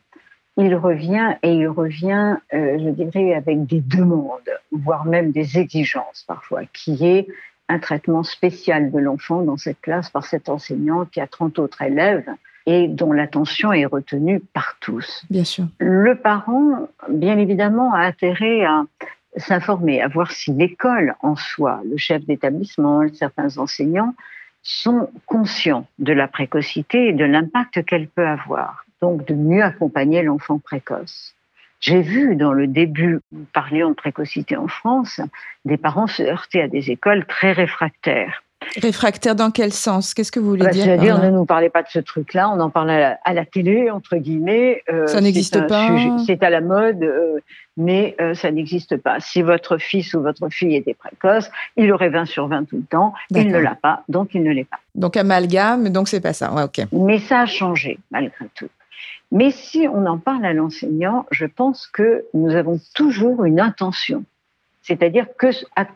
il 0.56 0.74
revient 0.76 1.34
et 1.42 1.52
il 1.52 1.68
revient, 1.68 2.36
euh, 2.52 2.78
je 2.78 2.90
dirais, 2.90 3.34
avec 3.34 3.66
des 3.66 3.80
demandes, 3.80 4.50
voire 4.70 5.04
même 5.04 5.32
des 5.32 5.58
exigences 5.58 6.24
parfois, 6.26 6.62
qui 6.72 7.04
est 7.04 7.26
un 7.68 7.78
traitement 7.78 8.22
spécial 8.22 8.92
de 8.92 8.98
l'enfant 8.98 9.42
dans 9.42 9.56
cette 9.56 9.80
classe 9.80 10.10
par 10.10 10.26
cet 10.26 10.48
enseignant 10.48 11.06
qui 11.06 11.20
a 11.20 11.26
30 11.26 11.58
autres 11.58 11.82
élèves 11.82 12.28
et 12.66 12.88
dont 12.88 13.12
l'attention 13.12 13.72
est 13.72 13.84
retenue 13.84 14.40
par 14.40 14.76
tous. 14.80 15.24
Bien 15.30 15.44
sûr. 15.44 15.66
Le 15.78 16.14
parent, 16.14 16.88
bien 17.08 17.38
évidemment, 17.38 17.92
a 17.92 18.00
intérêt 18.00 18.64
à 18.64 18.84
s'informer, 19.36 20.00
à 20.00 20.08
voir 20.08 20.30
si 20.30 20.52
l'école 20.52 21.14
en 21.20 21.36
soi, 21.36 21.82
le 21.88 21.96
chef 21.96 22.24
d'établissement, 22.24 23.02
certains 23.12 23.58
enseignants 23.58 24.14
sont 24.62 25.10
conscients 25.26 25.86
de 25.98 26.12
la 26.12 26.28
précocité 26.28 27.08
et 27.08 27.12
de 27.12 27.24
l'impact 27.24 27.84
qu'elle 27.84 28.08
peut 28.08 28.26
avoir. 28.26 28.86
Donc 29.02 29.26
de 29.26 29.34
mieux 29.34 29.62
accompagner 29.62 30.22
l'enfant 30.22 30.58
précoce. 30.58 31.34
J'ai 31.80 32.00
vu 32.00 32.34
dans 32.34 32.54
le 32.54 32.66
début, 32.66 33.20
vous 33.30 33.44
parliez 33.52 33.82
de 33.82 33.92
précocité 33.92 34.56
en 34.56 34.68
France, 34.68 35.20
des 35.66 35.76
parents 35.76 36.06
se 36.06 36.22
heurter 36.22 36.62
à 36.62 36.68
des 36.68 36.90
écoles 36.90 37.26
très 37.26 37.52
réfractaires 37.52 38.43
Réfractaire 38.80 39.34
dans 39.34 39.50
quel 39.50 39.72
sens? 39.72 40.14
Qu'est-ce 40.14 40.32
que 40.32 40.40
vous 40.40 40.48
voulez 40.48 40.64
bah, 40.64 40.70
dire 40.70 40.84
C'est-à-dire, 40.84 41.22
ne 41.22 41.30
nous 41.30 41.44
parlez 41.44 41.70
pas 41.70 41.82
de 41.82 41.88
ce 41.88 41.98
truc-là, 41.98 42.50
on 42.50 42.60
en 42.60 42.70
parle 42.70 42.90
à 42.90 43.34
la, 43.34 43.44
télé, 43.44 43.90
entre 43.90 44.16
guillemets. 44.16 44.82
Euh, 44.88 45.06
ça 45.06 45.20
n'existe 45.20 45.66
pas. 45.66 45.88
C'est 46.26 46.42
à 46.42 46.50
la 46.50 46.60
mode, 46.60 47.02
euh, 47.02 47.38
mais 47.76 48.16
euh, 48.20 48.34
ça 48.34 48.50
n'existe 48.50 48.96
pas. 48.96 49.20
Si 49.20 49.42
votre 49.42 49.78
fils 49.78 50.14
ou 50.14 50.22
votre 50.22 50.48
fille 50.48 50.76
était 50.76 50.94
précoce, 50.94 51.50
il 51.76 51.92
aurait 51.92 52.10
20 52.10 52.24
sur 52.26 52.48
20 52.48 52.64
tout 52.64 52.76
le 52.76 52.84
temps. 52.84 53.14
Il 53.30 53.48
ne 53.48 53.58
l'a 53.58 53.74
pas, 53.74 54.02
donc 54.08 54.34
il 54.34 54.42
ne 54.42 54.52
l'est 54.52 54.68
pas. 54.68 54.78
Donc 54.94 55.16
amalgame, 55.16 55.88
donc 55.90 56.08
c'est 56.08 56.20
pas 56.20 56.32
ça. 56.32 56.52
Ouais, 56.52 56.62
ok. 56.62 56.86
Mais 56.92 57.18
ça 57.18 57.40
a 57.40 57.46
changé, 57.46 57.98
malgré 58.10 58.46
tout. 58.54 58.68
Mais 59.32 59.50
si 59.50 59.88
on 59.92 60.06
en 60.06 60.18
parle 60.18 60.44
à 60.44 60.52
l'enseignant, 60.52 61.26
je 61.30 61.46
pense 61.46 61.86
que 61.86 62.24
nous 62.34 62.54
avons 62.54 62.78
toujours 62.94 63.44
une 63.44 63.60
intention 63.60 64.24
c'est-à-dire 64.84 65.26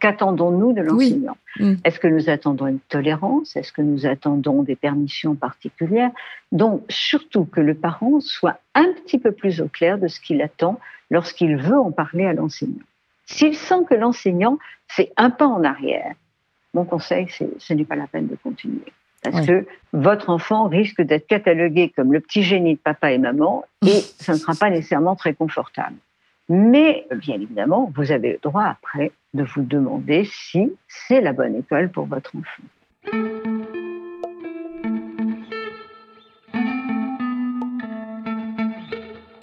qu'attendons-nous 0.01 0.72
de 0.72 0.81
l'enseignant? 0.81 1.37
Mm. 1.59 1.74
Est-ce 1.85 2.01
que 2.01 2.09
nous 2.09 2.31
attendons 2.31 2.66
une 2.66 2.81
tolérance? 2.81 3.55
Est-ce 3.55 3.70
que 3.70 3.83
nous 3.83 4.07
attendons 4.07 4.62
des 4.62 4.77
permissions 4.77 5.35
particulières? 5.35 6.11
Donc, 6.53 6.83
surtout 6.88 7.44
que 7.44 7.61
le 7.61 7.74
parent 7.74 8.20
soit 8.20 8.61
un 8.74 8.90
petit 9.05 9.18
peu 9.18 9.33
plus 9.33 9.61
au 9.61 9.68
clair 9.68 9.98
de 9.98 10.09
ce 10.09 10.18
qu'il 10.20 10.40
attend 10.40 10.81
lorsqu'il 11.11 11.59
veut 11.59 11.79
en 11.79 11.92
parler 11.92 12.24
à 12.24 12.33
l'enseignant. 12.33 12.85
S'il 13.27 13.55
sent 13.55 13.85
que 13.90 13.94
l'enseignant 13.94 14.59
fait 14.88 15.12
un 15.18 15.29
pas 15.29 15.46
en 15.46 15.64
arrière, 15.64 16.14
mon 16.72 16.87
conseil, 16.87 17.27
c'est 17.29 17.51
ce 17.59 17.74
n'est 17.74 17.85
pas 17.85 17.96
la 17.96 18.07
peine 18.07 18.27
de 18.27 18.37
continuer. 18.37 18.92
Parce 19.22 19.46
que 19.46 19.66
votre 19.92 20.31
enfant 20.31 20.66
risque 20.66 21.03
d'être 21.03 21.27
catalogué 21.27 21.92
comme 21.94 22.14
le 22.14 22.20
petit 22.20 22.42
génie 22.42 22.77
de 22.77 22.81
papa 22.81 23.12
et 23.12 23.18
maman 23.18 23.64
et 23.85 24.01
ça 24.18 24.33
ne 24.33 24.38
sera 24.38 24.55
pas 24.55 24.70
nécessairement 24.70 25.16
très 25.16 25.35
confortable. 25.35 25.96
Mais 26.49 27.07
bien 27.15 27.35
évidemment, 27.37 27.93
vous 27.95 28.11
avez 28.11 28.33
le 28.33 28.39
droit 28.39 28.65
après 28.65 29.13
de 29.35 29.45
vous 29.45 29.63
demander 29.63 30.25
si 30.25 30.73
c'est 30.89 31.21
la 31.21 31.33
bonne 31.33 31.57
école 31.57 31.91
pour 31.91 32.07
votre 32.07 32.35
enfant. 32.37 32.63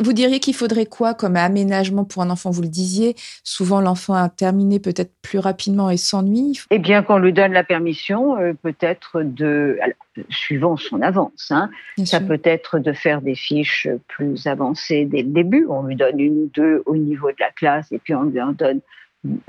Vous 0.06 0.14
diriez 0.14 0.40
qu'il 0.40 0.54
faudrait 0.54 0.86
quoi 0.86 1.16
comme 1.16 1.36
aménagement 1.36 2.06
pour 2.06 2.22
un 2.22 2.30
enfant 2.30 2.52
Vous 2.52 2.62
le 2.62 2.68
disiez, 2.68 3.16
souvent 3.44 3.82
l'enfant 3.82 4.14
a 4.14 4.30
terminé 4.30 4.80
peut-être 4.80 5.12
plus 5.24 5.40
rapidement 5.40 5.90
et 5.90 5.98
s'ennuie. 5.98 6.60
Eh 6.70 6.78
bien, 6.78 7.02
qu'on 7.02 7.18
lui 7.18 7.34
donne 7.34 7.54
la 7.54 7.64
permission, 7.64 8.38
euh, 8.38 8.54
peut-être 8.54 9.24
de, 9.24 9.80
suivant 10.30 10.78
son 10.78 11.02
avance, 11.02 11.50
hein, 11.50 11.72
ça 12.04 12.20
peut 12.20 12.40
être 12.44 12.78
de 12.78 12.94
faire 12.94 13.24
des 13.24 13.34
fiches 13.34 13.88
plus 14.08 14.46
avancées 14.46 15.06
dès 15.06 15.24
le 15.24 15.30
début. 15.30 15.66
On 15.68 15.82
lui 15.82 15.96
donne 15.96 16.20
une 16.20 16.44
ou 16.44 16.52
deux 16.54 16.84
au 16.86 16.96
niveau 16.96 17.30
de 17.32 17.38
la 17.40 17.50
classe 17.50 17.92
et 17.92 17.98
puis 17.98 18.14
on 18.14 18.26
lui 18.26 18.40
en 18.40 18.52
donne 18.52 18.82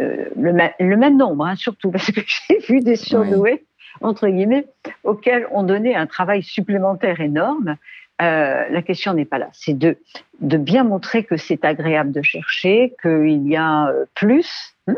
euh, 0.01 0.25
le, 0.38 0.97
même 0.97 1.19
nombre, 1.19 1.45
hein, 1.45 1.57
surtout 1.57 1.90
parce 1.90 2.11
que 2.11 2.23
j'ai 2.49 2.61
vu 2.61 2.81
des 2.81 2.97
surdoués, 2.97 3.66
entre 4.01 4.27
guillemets, 4.27 4.64
auxquels 5.05 5.47
on 5.51 5.64
donnait 5.64 5.95
un 5.95 6.07
travail 6.07 6.42
supplémentaire 6.42 7.21
énorme 7.21 7.77
euh, 8.22 8.64
la 8.70 8.83
question 8.83 9.12
n'est 9.12 9.24
pas 9.24 9.38
là. 9.38 9.48
C'est 9.52 9.76
de, 9.76 9.98
de 10.40 10.57
bien 10.57 10.85
montrer 10.85 11.24
que 11.24 11.37
c'est 11.37 11.64
agréable 11.64 12.12
de 12.12 12.22
chercher, 12.22 12.94
qu'il 13.02 13.46
y 13.46 13.57
a 13.57 13.88
euh, 13.88 14.07
plus. 14.14 14.74
Hein. 14.88 14.94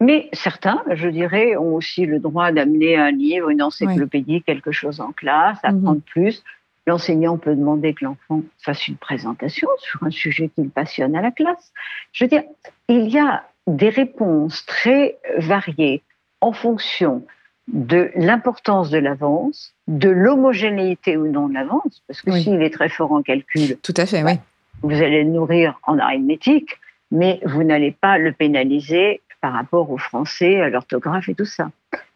Mais 0.00 0.28
certains, 0.32 0.82
je 0.90 1.08
dirais, 1.08 1.56
ont 1.56 1.74
aussi 1.74 2.06
le 2.06 2.20
droit 2.20 2.52
d'amener 2.52 2.96
un 2.96 3.10
livre, 3.10 3.50
une 3.50 3.62
encyclopédie, 3.62 4.42
quelque 4.42 4.70
chose 4.70 5.00
en 5.00 5.12
classe, 5.12 5.58
apprendre 5.62 6.00
plus. 6.02 6.44
L'enseignant 6.86 7.36
peut 7.36 7.54
demander 7.54 7.94
que 7.94 8.04
l'enfant 8.04 8.42
fasse 8.60 8.86
une 8.88 8.96
présentation 8.96 9.68
sur 9.78 10.02
un 10.04 10.10
sujet 10.10 10.50
qui 10.54 10.62
le 10.62 10.68
passionne 10.68 11.16
à 11.16 11.20
la 11.20 11.30
classe. 11.30 11.72
Je 12.12 12.24
veux 12.24 12.28
dire, 12.28 12.44
il 12.88 13.08
y 13.08 13.18
a 13.18 13.44
des 13.66 13.90
réponses 13.90 14.64
très 14.66 15.18
variées 15.36 16.02
en 16.40 16.52
fonction 16.52 17.26
de 17.66 18.10
l'importance 18.14 18.90
de 18.90 18.98
l'avance, 18.98 19.74
de 19.88 20.10
l'homogénéité 20.10 21.16
ou 21.16 21.26
non 21.26 21.48
de 21.48 21.54
l'avance, 21.54 22.02
parce 22.06 22.20
que 22.20 22.30
s'il 22.32 22.62
est 22.62 22.70
très 22.72 22.90
fort 22.90 23.10
en 23.10 23.22
calcul, 23.22 23.78
tout 23.82 23.94
à 23.96 24.06
fait, 24.06 24.22
oui. 24.22 24.34
Vous 24.82 25.02
allez 25.02 25.24
le 25.24 25.30
nourrir 25.30 25.80
en 25.84 25.98
arithmétique, 25.98 26.78
mais 27.10 27.40
vous 27.44 27.64
n'allez 27.64 27.90
pas 27.90 28.18
le 28.18 28.32
pénaliser 28.32 29.22
par 29.40 29.54
rapport 29.54 29.90
au 29.90 29.96
français, 29.96 30.60
à 30.60 30.68
l'orthographe 30.68 31.28
et 31.28 31.34
tout 31.34 31.46
ça. 31.46 31.70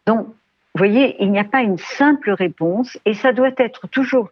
Donc, 0.06 0.26
vous 0.26 0.78
voyez, 0.78 1.16
il 1.20 1.32
n'y 1.32 1.38
a 1.38 1.44
pas 1.44 1.62
une 1.62 1.78
simple 1.78 2.30
réponse 2.30 2.98
et 3.04 3.14
ça 3.14 3.32
doit 3.32 3.50
être 3.56 3.88
toujours 3.88 4.30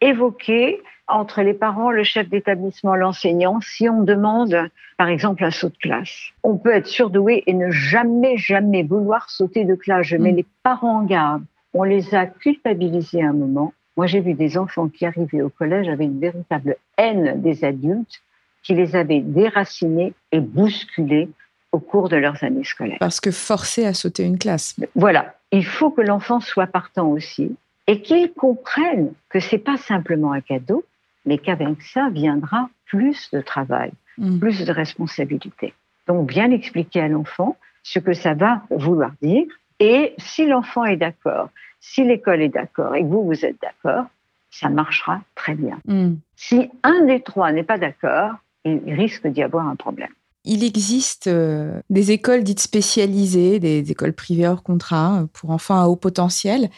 évoqué 0.00 0.80
entre 1.08 1.42
les 1.42 1.54
parents, 1.54 1.90
le 1.90 2.04
chef 2.04 2.28
d'établissement, 2.28 2.94
l'enseignant, 2.94 3.60
si 3.60 3.88
on 3.88 4.02
demande, 4.02 4.68
par 4.96 5.08
exemple, 5.08 5.44
un 5.44 5.50
saut 5.50 5.68
de 5.68 5.76
classe. 5.76 6.30
On 6.42 6.56
peut 6.56 6.72
être 6.72 6.86
surdoué 6.86 7.42
et 7.46 7.54
ne 7.54 7.70
jamais, 7.70 8.36
jamais 8.36 8.82
vouloir 8.82 9.28
sauter 9.30 9.64
de 9.64 9.74
classe. 9.74 10.06
Je 10.06 10.16
mets 10.16 10.32
mm. 10.32 10.36
les 10.36 10.46
parents 10.62 10.98
en 10.98 11.04
garde. 11.04 11.42
On 11.74 11.84
les 11.84 12.14
a 12.14 12.26
culpabilisés 12.26 13.22
à 13.22 13.28
un 13.28 13.32
moment. 13.32 13.72
Moi, 13.96 14.06
j'ai 14.06 14.20
vu 14.20 14.34
des 14.34 14.56
enfants 14.58 14.88
qui 14.88 15.04
arrivaient 15.04 15.42
au 15.42 15.50
collège 15.50 15.88
avec 15.88 16.06
une 16.06 16.20
véritable 16.20 16.76
haine 16.96 17.40
des 17.40 17.64
adultes 17.64 18.22
qui 18.62 18.74
les 18.74 18.94
avaient 18.96 19.20
déracinés 19.20 20.14
et 20.30 20.40
bousculés 20.40 21.28
au 21.72 21.80
cours 21.80 22.08
de 22.08 22.16
leurs 22.16 22.42
années 22.44 22.64
scolaires. 22.64 22.98
Parce 23.00 23.20
que 23.20 23.30
forcés 23.30 23.86
à 23.86 23.94
sauter 23.94 24.24
une 24.24 24.38
classe. 24.38 24.76
Voilà. 24.94 25.34
Il 25.50 25.64
faut 25.64 25.90
que 25.90 26.02
l'enfant 26.02 26.40
soit 26.40 26.66
partant 26.66 27.08
aussi 27.08 27.56
et 27.86 28.00
qu'il 28.02 28.32
comprenne 28.32 29.12
que 29.28 29.40
c'est 29.40 29.58
pas 29.58 29.76
simplement 29.76 30.32
un 30.32 30.40
cadeau, 30.40 30.84
mais 31.26 31.38
qu'avec 31.38 31.82
ça 31.82 32.08
viendra 32.10 32.68
plus 32.86 33.30
de 33.32 33.40
travail, 33.40 33.92
mm. 34.18 34.38
plus 34.38 34.64
de 34.64 34.72
responsabilité. 34.72 35.74
Donc 36.06 36.26
bien 36.26 36.50
expliquer 36.50 37.00
à 37.00 37.08
l'enfant 37.08 37.56
ce 37.82 37.98
que 37.98 38.12
ça 38.12 38.34
va 38.34 38.62
vouloir 38.70 39.12
dire, 39.22 39.46
et 39.82 40.14
si 40.16 40.46
l'enfant 40.46 40.84
est 40.84 40.96
d'accord, 40.96 41.48
si 41.80 42.04
l'école 42.04 42.40
est 42.40 42.48
d'accord 42.48 42.94
et 42.94 43.02
que 43.02 43.06
vous, 43.06 43.24
vous 43.24 43.44
êtes 43.44 43.60
d'accord, 43.60 44.04
ça 44.48 44.68
marchera 44.68 45.20
très 45.34 45.54
bien. 45.54 45.80
Mm. 45.86 46.14
Si 46.36 46.70
un 46.84 47.04
des 47.04 47.20
trois 47.20 47.50
n'est 47.50 47.64
pas 47.64 47.78
d'accord, 47.78 48.34
il 48.64 48.94
risque 48.94 49.26
d'y 49.26 49.42
avoir 49.42 49.66
un 49.66 49.74
problème. 49.74 50.12
Il 50.44 50.64
existe 50.64 51.28
euh, 51.28 51.80
des 51.88 52.10
écoles 52.10 52.42
dites 52.42 52.60
spécialisées, 52.60 53.60
des 53.60 53.90
écoles 53.90 54.12
privées 54.12 54.48
hors 54.48 54.62
contrat 54.62 55.26
pour 55.32 55.50
enfants 55.50 55.80
à 55.80 55.86
haut 55.86 55.96
potentiel. 55.96 56.68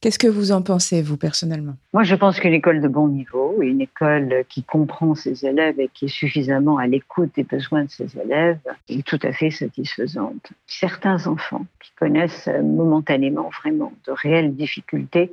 Qu'est-ce 0.00 0.18
que 0.18 0.26
vous 0.26 0.50
en 0.50 0.62
pensez, 0.62 1.00
vous, 1.00 1.16
personnellement? 1.16 1.74
Moi, 1.92 2.02
je 2.02 2.16
pense 2.16 2.40
qu'une 2.40 2.54
école 2.54 2.80
de 2.80 2.88
bon 2.88 3.06
niveau, 3.06 3.62
une 3.62 3.80
école 3.80 4.44
qui 4.48 4.64
comprend 4.64 5.14
ses 5.14 5.46
élèves 5.46 5.78
et 5.78 5.88
qui 5.94 6.06
est 6.06 6.08
suffisamment 6.08 6.78
à 6.78 6.88
l'écoute 6.88 7.30
des 7.36 7.44
besoins 7.44 7.84
de 7.84 7.90
ses 7.90 8.18
élèves, 8.18 8.58
est 8.88 9.06
tout 9.06 9.20
à 9.22 9.32
fait 9.32 9.52
satisfaisante. 9.52 10.50
Certains 10.66 11.28
enfants 11.28 11.64
qui 11.80 11.92
connaissent 11.96 12.48
momentanément 12.64 13.48
vraiment 13.62 13.92
de 14.04 14.10
réelles 14.10 14.56
difficultés 14.56 15.30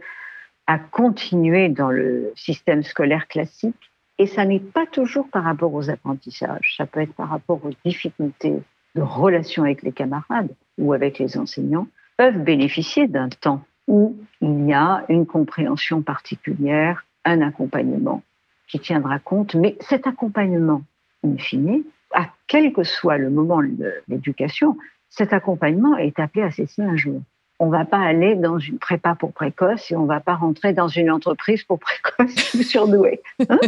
à 0.67 0.77
continuer 0.77 1.69
dans 1.69 1.89
le 1.89 2.31
système 2.35 2.83
scolaire 2.83 3.27
classique, 3.27 3.88
et 4.19 4.27
ça 4.27 4.45
n'est 4.45 4.59
pas 4.59 4.85
toujours 4.85 5.29
par 5.29 5.45
rapport 5.45 5.73
aux 5.73 5.89
apprentissages, 5.89 6.75
ça 6.77 6.85
peut 6.85 6.99
être 6.99 7.13
par 7.13 7.29
rapport 7.29 7.63
aux 7.65 7.71
difficultés 7.85 8.61
de 8.95 9.01
relation 9.01 9.63
avec 9.63 9.81
les 9.81 9.93
camarades 9.93 10.53
ou 10.77 10.93
avec 10.93 11.19
les 11.19 11.37
enseignants, 11.37 11.87
peuvent 12.17 12.43
bénéficier 12.43 13.07
d'un 13.07 13.29
temps 13.29 13.63
où 13.87 14.17
il 14.41 14.67
y 14.67 14.73
a 14.73 15.05
une 15.07 15.25
compréhension 15.25 16.01
particulière, 16.01 17.05
un 17.23 17.41
accompagnement 17.41 18.21
qui 18.67 18.79
tiendra 18.79 19.19
compte. 19.19 19.55
Mais 19.55 19.77
cet 19.79 20.05
accompagnement, 20.05 20.83
in 21.25 21.37
fine, 21.37 21.83
à 22.13 22.27
quel 22.47 22.73
que 22.73 22.83
soit 22.83 23.17
le 23.17 23.29
moment 23.29 23.61
de 23.63 23.93
l'éducation, 24.09 24.77
cet 25.09 25.31
accompagnement 25.31 25.97
est 25.97 26.19
appelé 26.19 26.43
à 26.43 26.51
cesser 26.51 26.81
un 26.81 26.97
jour. 26.97 27.21
On 27.59 27.67
ne 27.67 27.71
va 27.71 27.85
pas 27.85 27.99
aller 27.99 28.35
dans 28.35 28.57
une 28.57 28.79
prépa 28.79 29.15
pour 29.15 29.33
précoce 29.33 29.91
et 29.91 29.95
on 29.95 30.03
ne 30.03 30.07
va 30.07 30.19
pas 30.21 30.35
rentrer 30.35 30.73
dans 30.73 30.87
une 30.87 31.11
entreprise 31.11 31.63
pour 31.63 31.79
précoce 31.79 32.53
ou 32.55 32.63
surdoué. 32.63 33.21
Hein. 33.49 33.59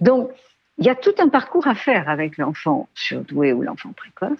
Donc, 0.00 0.30
il 0.78 0.86
y 0.86 0.90
a 0.90 0.94
tout 0.94 1.14
un 1.18 1.28
parcours 1.28 1.66
à 1.66 1.74
faire 1.74 2.08
avec 2.08 2.38
l'enfant 2.38 2.88
surdoué 2.94 3.52
ou 3.52 3.62
l'enfant 3.62 3.92
précoce. 3.92 4.38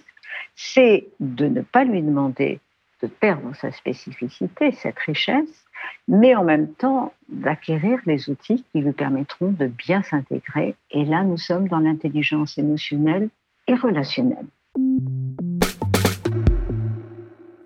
C'est 0.55 1.07
de 1.19 1.47
ne 1.47 1.61
pas 1.61 1.83
lui 1.83 2.01
demander 2.01 2.59
de 3.01 3.07
perdre 3.07 3.55
sa 3.55 3.71
spécificité, 3.71 4.71
cette 4.71 4.99
richesse, 4.99 5.65
mais 6.07 6.35
en 6.35 6.43
même 6.43 6.73
temps 6.73 7.13
d'acquérir 7.29 7.99
les 8.05 8.29
outils 8.29 8.63
qui 8.71 8.81
lui 8.81 8.91
permettront 8.91 9.51
de 9.51 9.67
bien 9.67 10.01
s'intégrer. 10.03 10.75
Et 10.91 11.05
là, 11.05 11.23
nous 11.23 11.37
sommes 11.37 11.67
dans 11.67 11.79
l'intelligence 11.79 12.57
émotionnelle 12.57 13.29
et 13.67 13.75
relationnelle. 13.75 14.45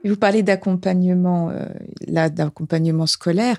Vous 0.09 0.17
parlez 0.17 0.43
d'accompagnement, 0.43 1.49
euh, 1.49 1.65
là, 2.07 2.29
d'accompagnement 2.29 3.05
scolaire. 3.05 3.57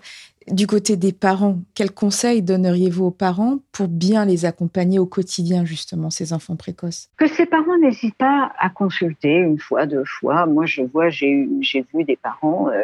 Du 0.49 0.67
côté 0.67 0.97
des 0.97 1.13
parents, 1.13 1.61
quels 1.75 1.93
conseils 1.93 2.43
donneriez-vous 2.43 3.05
aux 3.05 3.11
parents 3.11 3.59
pour 3.73 3.89
bien 3.89 4.25
les 4.25 4.47
accompagner 4.47 4.99
au 4.99 5.07
quotidien, 5.07 5.65
justement, 5.65 6.11
ces 6.11 6.33
enfants 6.33 6.57
précoces? 6.57 7.09
Que 7.19 7.29
ces 7.29 7.47
parents 7.47 7.79
n'hésitent 7.79 8.17
pas 8.17 8.53
à 8.59 8.69
consulter 8.71 9.37
une 9.37 9.59
fois, 9.59 9.87
deux 9.87 10.05
fois. 10.05 10.47
Moi, 10.47 10.67
je 10.67 10.83
vois, 10.83 11.09
j'ai 11.09 11.47
vu 11.95 12.05
des 12.05 12.17
parents 12.17 12.69
euh, 12.71 12.83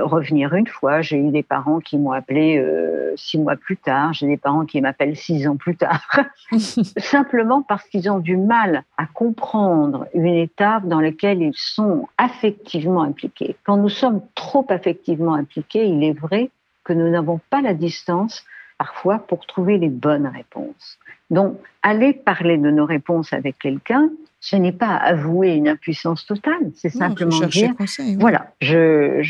revenir 0.00 0.54
une 0.54 0.66
fois. 0.66 1.02
J'ai 1.02 1.16
eu 1.16 1.30
des 1.30 1.42
parents 1.42 1.80
qui 1.80 1.98
m'ont 1.98 2.12
appelé 2.12 2.58
euh, 2.58 3.12
six 3.16 3.38
mois 3.38 3.56
plus 3.56 3.76
tard. 3.76 4.12
J'ai 4.12 4.26
des 4.26 4.36
parents 4.36 4.64
qui 4.64 4.80
m'appellent 4.80 5.16
six 5.16 5.46
ans 5.46 5.56
plus 5.56 5.76
tard. 5.76 6.06
Simplement 6.98 7.62
parce 7.62 7.84
qu'ils 7.88 8.10
ont 8.10 8.18
du 8.18 8.36
mal 8.36 8.84
à 8.96 9.06
comprendre 9.06 10.06
une 10.14 10.26
étape 10.26 10.86
dans 10.86 11.00
laquelle 11.00 11.42
ils 11.42 11.56
sont 11.56 12.08
affectivement 12.18 13.02
impliqués. 13.02 13.56
Quand 13.64 13.76
nous 13.76 13.88
sommes 13.88 14.22
trop 14.34 14.66
affectivement 14.68 15.34
impliqués, 15.34 15.86
il 15.86 16.02
est 16.04 16.18
vrai 16.18 16.50
que 16.84 16.92
nous 16.92 17.08
n'avons 17.08 17.40
pas 17.50 17.60
la 17.60 17.74
distance 17.74 18.44
parfois 18.78 19.18
pour 19.18 19.46
trouver 19.46 19.78
les 19.78 19.88
bonnes 19.88 20.26
réponses. 20.26 20.98
Donc, 21.30 21.56
aller 21.82 22.12
parler 22.12 22.58
de 22.58 22.70
nos 22.70 22.84
réponses 22.84 23.32
avec 23.32 23.58
quelqu'un, 23.58 24.10
ce 24.44 24.56
n'est 24.56 24.72
pas 24.72 24.96
avouer 24.96 25.54
une 25.54 25.68
impuissance 25.68 26.26
totale, 26.26 26.72
c'est 26.74 26.90
simplement 26.90 27.46
dire, 27.46 27.74
voilà, 28.18 28.52
je, 28.60 29.22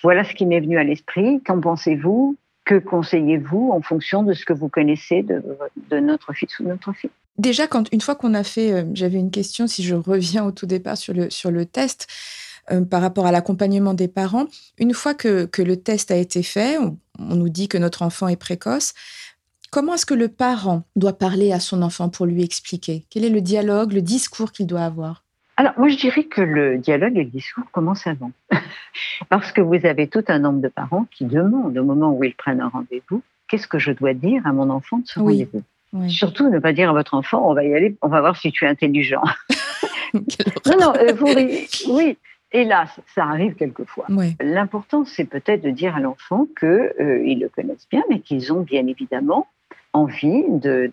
voilà 0.00 0.22
ce 0.22 0.32
qui 0.32 0.46
m'est 0.46 0.60
venu 0.60 0.78
à 0.78 0.84
l'esprit, 0.84 1.42
qu'en 1.42 1.60
pensez-vous? 1.60 2.36
Que 2.64 2.78
conseillez-vous 2.78 3.72
en 3.72 3.82
fonction 3.82 4.22
de 4.22 4.32
ce 4.32 4.44
que 4.44 4.52
vous 4.52 4.68
connaissez 4.68 5.24
de, 5.24 5.98
notre 5.98 6.32
fils 6.32 6.60
ou 6.60 6.64
notre 6.64 6.92
fille? 6.92 7.10
Déjà, 7.36 7.66
quand, 7.66 7.92
une 7.92 8.00
fois 8.00 8.14
qu'on 8.14 8.32
a 8.32 8.44
fait, 8.44 8.72
euh, 8.72 8.84
j'avais 8.94 9.18
une 9.18 9.32
question, 9.32 9.66
si 9.66 9.82
je 9.82 9.96
reviens 9.96 10.44
au 10.44 10.52
tout 10.52 10.66
départ 10.66 10.96
sur 10.96 11.14
le, 11.14 11.30
sur 11.30 11.50
le 11.50 11.66
test, 11.66 12.06
euh, 12.70 12.84
par 12.84 13.00
rapport 13.00 13.26
à 13.26 13.32
l'accompagnement 13.32 13.94
des 13.94 14.06
parents, 14.06 14.46
une 14.78 14.94
fois 14.94 15.14
que, 15.14 15.46
que, 15.46 15.62
le 15.62 15.78
test 15.78 16.12
a 16.12 16.16
été 16.16 16.44
fait, 16.44 16.78
on, 16.78 16.96
on 17.18 17.34
nous 17.34 17.48
dit 17.48 17.66
que 17.66 17.78
notre 17.78 18.02
enfant 18.02 18.28
est 18.28 18.36
précoce, 18.36 18.94
Comment 19.70 19.94
est-ce 19.94 20.06
que 20.06 20.14
le 20.14 20.28
parent 20.28 20.82
doit 20.96 21.12
parler 21.12 21.52
à 21.52 21.60
son 21.60 21.82
enfant 21.82 22.08
pour 22.08 22.26
lui 22.26 22.42
expliquer? 22.42 23.04
Quel 23.08 23.24
est 23.24 23.30
le 23.30 23.40
dialogue, 23.40 23.92
le 23.92 24.02
discours 24.02 24.50
qu'il 24.50 24.66
doit 24.66 24.82
avoir? 24.82 25.22
Alors, 25.56 25.74
moi, 25.78 25.88
je 25.88 25.96
dirais 25.96 26.24
que 26.24 26.40
le 26.40 26.78
dialogue 26.78 27.16
et 27.16 27.22
le 27.22 27.30
discours 27.30 27.70
commencent 27.70 28.08
avant. 28.08 28.32
Parce 29.28 29.52
que 29.52 29.60
vous 29.60 29.86
avez 29.86 30.08
tout 30.08 30.24
un 30.26 30.40
nombre 30.40 30.60
de 30.60 30.66
parents 30.66 31.06
qui 31.12 31.24
demandent 31.24 31.78
au 31.78 31.84
moment 31.84 32.12
où 32.12 32.24
ils 32.24 32.34
prennent 32.34 32.60
un 32.60 32.68
rendez-vous, 32.68 33.22
qu'est-ce 33.46 33.68
que 33.68 33.78
je 33.78 33.92
dois 33.92 34.12
dire 34.12 34.44
à 34.44 34.52
mon 34.52 34.70
enfant 34.70 34.98
de 34.98 35.06
ce 35.06 35.20
rendez-vous? 35.20 35.62
Surtout 36.08 36.48
ne 36.48 36.58
pas 36.58 36.72
dire 36.72 36.90
à 36.90 36.92
votre 36.92 37.14
enfant, 37.14 37.48
on 37.48 37.54
va 37.54 37.64
y 37.64 37.74
aller, 37.74 37.96
on 38.02 38.08
va 38.08 38.20
voir 38.20 38.36
si 38.36 38.50
tu 38.50 38.64
es 38.64 38.68
intelligent. 38.68 39.22
non, 40.14 40.76
non, 40.80 40.92
euh, 40.96 41.12
vous, 41.12 41.26
oui, 41.88 42.16
Hélas, 42.52 43.00
ça 43.14 43.24
arrive 43.24 43.54
quelquefois. 43.54 44.06
L'important, 44.40 45.04
c'est 45.04 45.24
peut-être 45.24 45.62
de 45.62 45.70
dire 45.70 45.94
à 45.94 46.00
l'enfant 46.00 46.48
qu'ils 46.58 46.68
euh, 46.68 47.22
le 47.22 47.48
connaissent 47.48 47.88
bien, 47.88 48.02
mais 48.10 48.18
qu'ils 48.18 48.52
ont 48.52 48.62
bien 48.62 48.86
évidemment 48.88 49.46
envie 49.92 50.44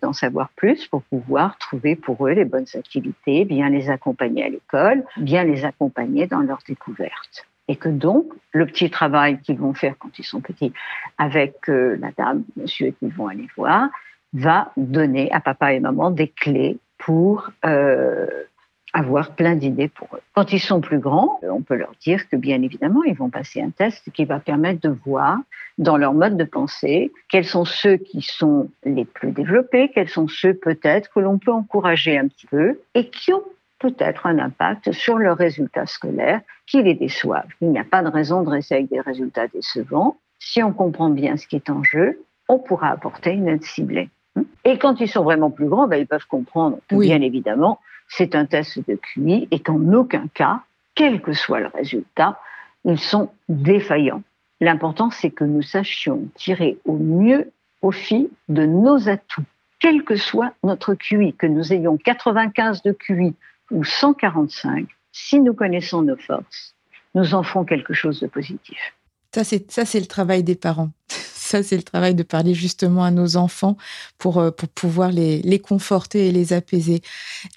d'en 0.02 0.14
savoir 0.14 0.50
plus 0.56 0.88
pour 0.88 1.04
pouvoir 1.04 1.58
trouver 1.58 1.96
pour 1.96 2.28
eux 2.28 2.32
les 2.32 2.46
bonnes 2.46 2.66
activités, 2.74 3.46
bien 3.46 3.70
les 3.70 3.90
accompagner 3.90 4.44
à 4.44 4.50
l'école, 4.50 5.04
bien 5.18 5.44
les 5.44 5.66
accompagner 5.66 6.28
dans 6.28 6.40
leur 6.40 6.60
découverte. 6.68 7.46
Et 7.68 7.76
que 7.76 7.90
donc, 7.90 8.26
le 8.52 8.66
petit 8.66 8.90
travail 8.90 9.40
qu'ils 9.42 9.60
vont 9.60 9.74
faire 9.74 9.96
quand 10.00 10.18
ils 10.18 10.24
sont 10.24 10.42
petits 10.42 10.74
avec 11.18 11.70
euh, 11.70 11.98
la 12.00 12.12
dame, 12.18 12.44
monsieur 12.56 12.92
qu'ils 12.92 13.14
vont 13.14 13.28
aller 13.28 13.48
voir, 13.56 13.90
va 14.34 14.72
donner 14.78 15.32
à 15.32 15.42
papa 15.42 15.74
et 15.74 15.80
maman 15.80 16.12
des 16.12 16.30
clés 16.30 16.78
pour 16.98 17.52
euh, 17.66 18.28
avoir 18.94 19.32
plein 19.32 19.56
d'idées 19.56 19.90
pour 19.90 20.08
eux. 20.14 20.22
Quand 20.34 20.54
ils 20.54 20.60
sont 20.60 20.82
plus 20.82 21.00
grands, 21.00 21.40
on 21.44 21.62
peut 21.62 21.76
leur 21.76 21.92
dire 22.02 22.28
que 22.30 22.36
bien 22.36 22.62
évidemment, 22.62 23.04
ils 23.04 23.16
vont 23.16 23.30
passer 23.30 23.62
un 23.62 23.70
test 23.70 24.10
qui 24.12 24.26
va 24.26 24.40
permettre 24.40 24.82
de 24.82 24.96
voir 25.06 25.38
dans 25.78 25.98
leur 25.98 26.14
mode 26.14 26.38
de 26.38 26.44
pensée 26.46 27.12
quels 27.30 27.46
sont 27.46 27.66
ceux 27.66 27.98
qui 27.98 28.22
sont 28.22 28.70
les 28.84 29.06
plus 29.06 29.32
développés, 29.32 29.92
quels 29.94 30.10
sont 30.10 30.28
ceux 30.28 30.54
peut-être 30.54 31.10
que 31.14 31.20
l'on 31.20 31.38
peut 31.38 31.52
encourager 31.52 32.18
un 32.18 32.28
petit 32.28 32.48
peu 32.48 32.80
et 32.96 33.10
qui 33.10 33.34
ont 33.34 33.44
peut-être 33.80 34.26
un 34.26 34.40
impact 34.40 34.92
sur 34.92 35.18
leurs 35.18 35.38
résultats 35.38 35.86
scolaires 35.86 36.42
qui 36.66 36.82
les 36.82 36.96
déçoivent. 36.96 37.48
Il 37.62 37.70
n'y 37.70 37.80
a 37.80 37.84
pas 37.84 38.02
de 38.02 38.10
raison 38.10 38.42
de 38.42 38.50
rester 38.50 38.76
avec 38.76 38.90
des 38.90 39.02
résultats 39.02 39.48
décevants. 39.48 40.18
Si 40.40 40.64
on 40.64 40.74
comprend 40.74 41.10
bien 41.10 41.38
ce 41.38 41.48
qui 41.48 41.58
est 41.58 41.70
en 41.70 41.84
jeu, 41.84 42.22
on 42.50 42.58
pourra 42.58 42.90
apporter 42.90 43.32
une 43.32 43.48
aide 43.48 43.64
ciblée. 43.64 44.10
Et 44.66 44.78
quand 44.78 45.00
ils 45.00 45.10
sont 45.10 45.24
vraiment 45.24 45.50
plus 45.50 45.68
grands, 45.68 45.88
ben, 45.88 45.98
ils 45.98 46.08
peuvent 46.08 46.28
comprendre 46.28 46.80
que, 46.88 46.96
bien 46.96 47.22
évidemment, 47.22 47.80
c'est 48.08 48.36
un 48.36 48.46
test 48.46 48.80
de 48.88 48.96
QI 48.96 49.48
et 49.52 49.60
qu'en 49.60 49.94
aucun 49.94 50.28
cas, 50.34 50.62
quel 50.96 51.22
que 51.22 51.34
soit 51.34 51.60
le 51.60 51.68
résultat, 51.68 52.40
ils 52.86 53.00
sont 53.00 53.32
défaillants. 53.50 54.24
L'important, 54.60 55.12
c'est 55.12 55.30
que 55.30 55.44
nous 55.44 55.62
sachions 55.62 56.28
tirer 56.36 56.78
au 56.86 56.98
mieux 56.98 57.52
profit 57.80 58.30
de 58.50 58.66
nos 58.66 59.08
atouts, 59.08 59.44
quel 59.80 60.04
que 60.04 60.16
soit 60.16 60.54
notre 60.64 60.96
QI, 60.96 61.34
que 61.34 61.46
nous 61.46 61.74
ayons 61.74 61.98
95 61.98 62.82
de 62.82 62.92
QI 62.94 63.36
ou 63.70 63.84
145, 63.84 64.88
si 65.12 65.40
nous 65.40 65.54
connaissons 65.54 66.02
nos 66.02 66.18
forces, 66.18 66.76
nous 67.14 67.36
en 67.36 67.44
ferons 67.44 67.66
quelque 67.66 67.94
chose 67.94 68.20
de 68.20 68.28
positif. 68.28 68.78
Ça, 69.34 69.44
c'est, 69.44 70.00
le 70.00 70.08
travail 70.08 70.44
des 70.44 70.56
parents. 70.56 70.90
Ça, 71.48 71.64
c'est 71.64 71.78
le 71.78 71.84
travail 71.84 72.14
de 72.14 72.24
parler 72.24 72.54
justement 72.54 73.06
à 73.06 73.12
nos 73.12 73.38
enfants 73.38 73.78
pour, 74.18 74.38
euh, 74.38 74.52
pour 74.52 74.68
pouvoir 74.68 75.14
les, 75.14 75.42
les 75.44 75.60
conforter 75.60 76.28
et 76.28 76.32
les 76.34 76.52
apaiser. 76.52 77.02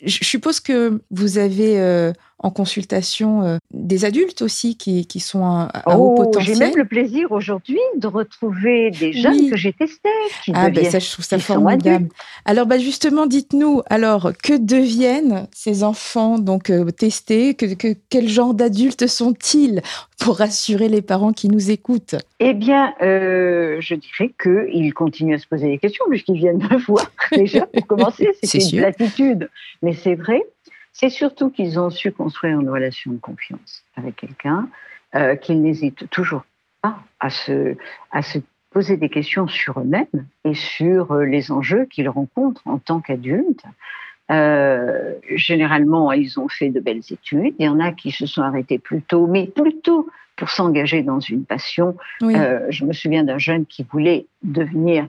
Je 0.05 0.25
suppose 0.25 0.61
que 0.61 1.03
vous 1.11 1.39
avez 1.39 1.81
euh, 1.81 2.13
en 2.43 2.51
consultation 2.51 3.43
euh, 3.43 3.59
des 3.73 4.05
adultes 4.05 4.43
aussi 4.43 4.77
qui, 4.77 5.07
qui 5.07 5.21
sont 5.21 5.45
à, 5.45 5.69
haut 5.97 6.15
oh, 6.17 6.25
potentiel. 6.25 6.57
J'ai 6.57 6.59
même 6.59 6.77
le 6.77 6.87
plaisir 6.87 7.33
aujourd'hui 7.33 7.79
de 7.97 8.07
retrouver 8.07 8.91
des 8.91 9.13
jeunes 9.13 9.51
que 9.51 9.57
j'ai 9.57 9.73
testés. 9.73 10.09
Qui 10.45 10.53
ah, 10.55 10.71
ben 10.71 10.85
ça, 10.91 10.99
je 10.99 11.11
trouve 11.11 11.25
ça 11.25 11.39
formidable. 11.39 12.09
Alors, 12.47 12.67
bah, 12.67 12.79
justement, 12.79 13.27
dites-nous, 13.27 13.83
alors, 13.91 14.33
que 14.43 14.57
deviennent 14.57 15.49
ces 15.53 15.85
enfants 15.85 16.39
donc 16.39 16.71
euh, 16.71 16.91
testés? 16.91 17.55
Que, 17.55 17.75
que, 17.75 17.89
Quel 18.09 18.29
genre 18.29 18.55
d'adultes 18.55 19.07
sont-ils 19.07 19.83
pour 20.19 20.39
rassurer 20.39 20.89
les 20.89 21.03
parents 21.03 21.33
qui 21.33 21.49
nous 21.49 21.71
écoutent? 21.71 22.17
Eh 22.41 22.55
bien, 22.55 22.95
euh, 23.03 23.80
je 23.81 23.95
dirais 23.95 24.33
qu'ils 24.41 24.95
continuent 24.95 25.35
à 25.35 25.39
se 25.39 25.47
poser 25.47 25.69
des 25.69 25.79
questions 25.79 26.05
puisqu'ils 26.09 26.37
viennent 26.37 26.63
me 26.63 26.77
voir 26.87 27.11
déjà 27.33 27.67
pour 27.67 27.87
commencer. 27.87 28.31
C'est 28.43 28.73
une 28.73 28.81
platitude. 28.81 29.51
Mais 29.83 29.93
c'est 29.93 30.15
vrai 30.15 30.43
c'est 30.93 31.09
surtout 31.09 31.51
qu'ils 31.51 31.79
ont 31.79 31.91
su 31.91 32.13
construire 32.13 32.61
une 32.61 32.69
relation 32.69 33.13
de 33.13 33.19
confiance 33.19 33.85
avec 33.97 34.17
quelqu'un, 34.17 34.69
euh, 35.15 35.37
qu'ils 35.37 35.63
n'hésitent 35.63 36.11
toujours 36.11 36.45
pas 36.83 36.99
à 37.21 37.31
se, 37.31 37.77
à 38.11 38.23
se 38.23 38.39
poser 38.71 38.97
des 38.97 39.09
questions 39.09 39.49
sur 39.49 39.81
eux-mêmes 39.81 40.27
et 40.45 40.55
sur 40.55 41.13
euh, 41.13 41.25
les 41.25 41.53
enjeux 41.53 41.87
qu'ils 41.87 42.09
rencontrent 42.09 42.63
en 42.67 42.79
tant 42.79 43.01
qu'adultes. 43.01 43.65
Euh, 44.31 45.15
généralement, 45.35 46.13
ils 46.13 46.39
ont 46.39 46.49
fait 46.49 46.69
de 46.69 46.81
belles 46.81 47.03
études. 47.11 47.55
Il 47.59 47.65
y 47.65 47.69
en 47.69 47.81
a 47.81 47.93
qui 47.93 48.13
se 48.13 48.27
sont 48.27 48.43
arrêtés 48.43 48.79
plus 48.79 49.03
tôt, 49.03 49.27
mais 49.27 49.47
plutôt 49.47 50.09
pour 50.41 50.49
s'engager 50.49 51.03
dans 51.03 51.21
une 51.21 51.45
passion. 51.45 51.99
Euh, 52.23 52.61
je 52.71 52.87
me 52.87 52.95
souviens 52.95 53.25
d'un 53.25 53.37
jeune 53.37 53.67
qui 53.67 53.83
voulait 53.85 54.25
devenir 54.43 55.07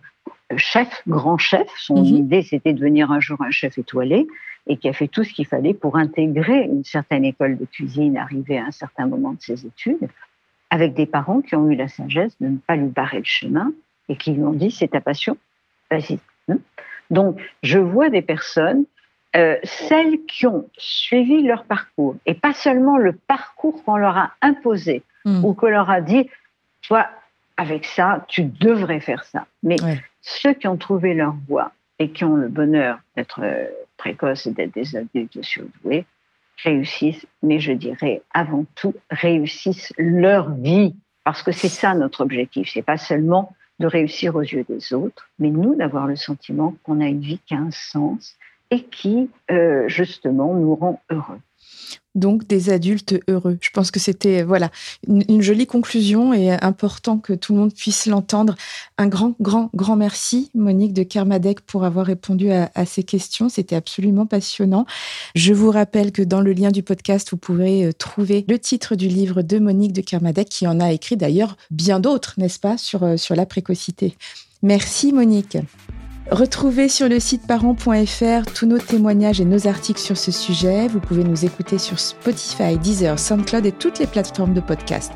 chef, 0.58 1.02
grand 1.08 1.38
chef. 1.38 1.70
Son 1.78 2.02
mhm. 2.02 2.18
idée, 2.18 2.42
c'était 2.42 2.74
de 2.74 2.80
devenir 2.80 3.12
un 3.12 3.22
jour 3.22 3.42
un 3.42 3.50
chef 3.50 3.78
étoilé 3.78 4.28
et 4.68 4.76
qui 4.76 4.90
a 4.90 4.94
fait 4.94 5.08
tout 5.08 5.24
ce 5.24 5.32
qu'il 5.32 5.48
fallait 5.48 5.74
pour 5.74 5.96
intégrer 5.96 6.66
une 6.66 6.84
certaine 6.84 7.24
école 7.24 7.58
de 7.58 7.64
cuisine, 7.64 8.18
arriver 8.18 8.58
à 8.58 8.66
un 8.66 8.72
certain 8.72 9.08
moment 9.08 9.32
de 9.32 9.42
ses 9.42 9.66
études, 9.66 10.10
avec 10.70 10.96
des 10.96 11.06
parents 11.06 11.40
qui 11.40 11.56
ont 11.56 11.72
eu 11.72 11.76
la 11.76 11.88
sagesse 11.88 12.36
de 12.42 12.50
ne 12.50 12.58
pas 12.58 12.76
lui 12.76 12.90
barrer 12.90 13.20
le 13.20 13.24
chemin 13.24 13.72
et 14.10 14.18
qui 14.18 14.34
lui 14.34 14.44
ont 14.44 14.52
dit 14.52 14.70
c'est 14.70 14.90
ta 14.90 15.00
passion, 15.00 15.38
vas-y. 15.90 16.20
Hein? 16.50 16.58
Donc, 17.10 17.40
je 17.64 17.80
vois 17.80 18.10
des 18.10 18.22
personnes, 18.22 18.84
euh, 19.38 19.56
celles 19.64 20.26
qui 20.28 20.46
ont 20.46 20.68
suivi 20.78 21.42
leur 21.42 21.64
parcours, 21.64 22.18
et 22.26 22.34
pas 22.34 22.54
seulement 22.54 22.98
le 22.98 23.14
parcours 23.14 23.82
qu'on 23.86 23.96
leur 23.96 24.18
a 24.18 24.34
imposé 24.42 25.04
hmm. 25.26 25.44
ou 25.44 25.54
qu'on 25.54 25.70
leur 25.70 25.90
a 25.90 26.02
dit, 26.02 26.30
toi, 26.82 27.08
avec 27.58 27.86
ça, 27.86 28.26
tu 28.28 28.44
devrais 28.44 29.00
faire 29.00 29.24
ça. 29.26 29.46
Mais 29.64 29.76
ceux 30.22 30.54
qui 30.54 30.68
ont 30.68 30.78
trouvé 30.78 31.14
leur 31.14 31.36
voie 31.48 31.72
et 32.00 32.10
qui 32.12 32.24
ont 32.24 32.36
le 32.36 32.48
bonheur 32.48 33.00
d'être 33.16 33.42
euh, 33.44 33.68
précoces 33.98 34.48
et 34.48 34.52
d'être 34.52 34.74
des 34.74 34.96
adultes 34.96 35.42
surdoués 35.42 36.06
réussissent, 36.64 37.26
mais 37.44 37.60
je 37.60 37.72
dirais 37.72 38.22
avant 38.34 38.66
tout 38.76 38.94
réussissent 39.10 39.94
leur 39.98 40.52
vie, 40.52 40.96
parce 41.24 41.44
que 41.44 41.52
c'est 41.52 41.70
ça 41.70 41.94
notre 41.94 42.22
objectif. 42.22 42.70
C'est 42.74 42.82
pas 42.82 42.98
seulement 42.98 43.56
de 43.80 43.88
réussir 43.88 44.36
aux 44.36 44.42
yeux 44.42 44.66
des 44.68 44.94
autres, 44.94 45.30
mais 45.40 45.50
nous 45.50 45.76
d'avoir 45.76 46.08
le 46.08 46.16
sentiment 46.16 46.76
qu'on 46.84 47.02
a 47.02 47.08
une 47.08 47.22
vie 47.22 47.40
qui 47.46 47.54
a 47.54 47.60
un 47.60 47.72
sens 47.72 48.36
et 48.70 48.84
qui 48.84 49.30
euh, 49.50 49.88
justement 49.88 50.54
nous 50.54 50.76
rend 50.76 51.02
heureux 51.10 51.40
donc 52.16 52.46
des 52.48 52.70
adultes 52.70 53.20
heureux. 53.28 53.58
Je 53.62 53.70
pense 53.72 53.92
que 53.92 54.00
c'était 54.00 54.44
voilà 54.44 54.70
une, 55.08 55.42
jolie 55.42 55.66
conclusion 55.66 56.34
et 56.34 56.52
important 56.52 57.18
que 57.18 57.34
tout 57.34 57.54
le 57.54 57.60
monde 57.60 57.74
puisse 57.74 58.06
l'entendre. 58.06 58.56
Un 58.98 59.08
grand, 59.08 59.34
grand, 59.40 59.70
grand 59.74 59.96
merci, 59.96 60.52
Monique 60.54 60.94
de 60.94 61.04
Kermadec, 61.04 61.62
pour 61.62 61.86
avoir 61.86 62.06
répondu 62.06 62.52
à, 62.52 62.70
ces 62.86 63.04
questions. 63.04 63.50
C'était 63.50 63.76
absolument 63.76 64.26
passionnant. 64.26 64.86
Je 65.36 65.54
vous 65.54 65.72
rappelle 65.72 66.12
que 66.12 66.22
dans 66.22 66.42
le 66.42 66.54
lien 66.54 66.72
du 66.72 66.84
podcast, 66.84 67.30
vous 67.32 67.38
pourrez 67.38 67.86
euh, 67.86 67.94
trouver 67.94 68.46
le 68.48 68.60
titre 68.60 68.96
du 68.96 69.08
livre 69.08 69.42
de 69.42 69.60
Monique 69.60 69.94
de 69.94 70.02
Kermadec, 70.02 70.50
qui 70.50 70.68
en 70.68 70.80
a 70.80 70.92
écrit 70.92 71.18
d'ailleurs 71.18 71.56
bien 71.70 72.00
d'autres, 72.00 72.34
n'est-ce 72.38 72.60
pas, 72.60 72.78
sur, 72.78 73.04
euh, 73.04 73.18
sur 73.18 73.36
la 73.36 73.46
précocité. 73.46 74.16
Merci, 74.62 75.14
Monique. 75.14 75.58
Retrouvez 76.30 76.88
sur 76.88 77.10
le 77.10 77.20
site 77.20 77.48
parents.fr 77.48 78.52
tous 78.54 78.66
nos 78.66 78.78
témoignages 78.78 79.42
et 79.42 79.46
nos 79.46 79.68
articles 79.68 80.00
sur 80.00 80.18
ce 80.18 80.32
sujet. 80.32 80.88
Vous 80.88 81.00
pouvez 81.00 81.24
nous 81.24 81.46
écouter 81.46 81.78
sur 81.78 82.00
Spotify, 82.00 82.78
Deezer, 82.78 83.18
SoundCloud 83.18 83.66
et 83.66 83.72
toutes 83.72 84.00
les 84.00 84.08
plateformes 84.08 84.54
de 84.54 84.62
podcast. 84.62 85.12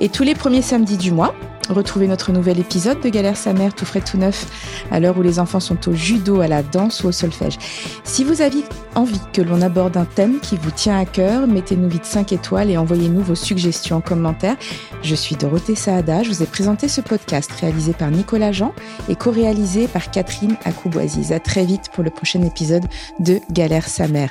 Et 0.00 0.08
tous 0.08 0.22
les 0.22 0.34
premiers 0.34 0.62
samedis 0.62 0.98
du 0.98 1.12
mois, 1.12 1.34
Retrouvez 1.70 2.08
notre 2.08 2.32
nouvel 2.32 2.58
épisode 2.58 3.00
de 3.00 3.08
Galère 3.08 3.36
sa 3.36 3.52
mère 3.52 3.74
tout 3.74 3.84
frais 3.84 4.00
tout 4.00 4.18
neuf 4.18 4.46
à 4.90 4.98
l'heure 4.98 5.16
où 5.16 5.22
les 5.22 5.38
enfants 5.38 5.60
sont 5.60 5.88
au 5.88 5.94
judo, 5.94 6.40
à 6.40 6.48
la 6.48 6.64
danse 6.64 7.04
ou 7.04 7.08
au 7.08 7.12
solfège. 7.12 7.58
Si 8.02 8.24
vous 8.24 8.42
avez 8.42 8.64
envie 8.96 9.20
que 9.32 9.40
l'on 9.40 9.62
aborde 9.62 9.96
un 9.96 10.04
thème 10.04 10.40
qui 10.40 10.56
vous 10.56 10.72
tient 10.72 10.98
à 10.98 11.04
cœur, 11.04 11.46
mettez-nous 11.46 11.88
vite 11.88 12.04
5 12.04 12.32
étoiles 12.32 12.70
et 12.70 12.76
envoyez-nous 12.76 13.22
vos 13.22 13.36
suggestions 13.36 13.98
en 13.98 14.00
commentaire. 14.00 14.56
Je 15.02 15.14
suis 15.14 15.36
Dorothée 15.36 15.76
Saada, 15.76 16.24
je 16.24 16.30
vous 16.30 16.42
ai 16.42 16.46
présenté 16.46 16.88
ce 16.88 17.00
podcast 17.00 17.52
réalisé 17.52 17.92
par 17.92 18.10
Nicolas 18.10 18.50
Jean 18.50 18.74
et 19.08 19.14
co-réalisé 19.14 19.86
par 19.86 20.10
Catherine 20.10 20.56
Akouboisiz. 20.64 21.30
À 21.30 21.38
très 21.38 21.64
vite 21.64 21.90
pour 21.92 22.02
le 22.02 22.10
prochain 22.10 22.42
épisode 22.42 22.86
de 23.20 23.38
Galère 23.52 23.86
sa 23.86 24.08
mère. 24.08 24.30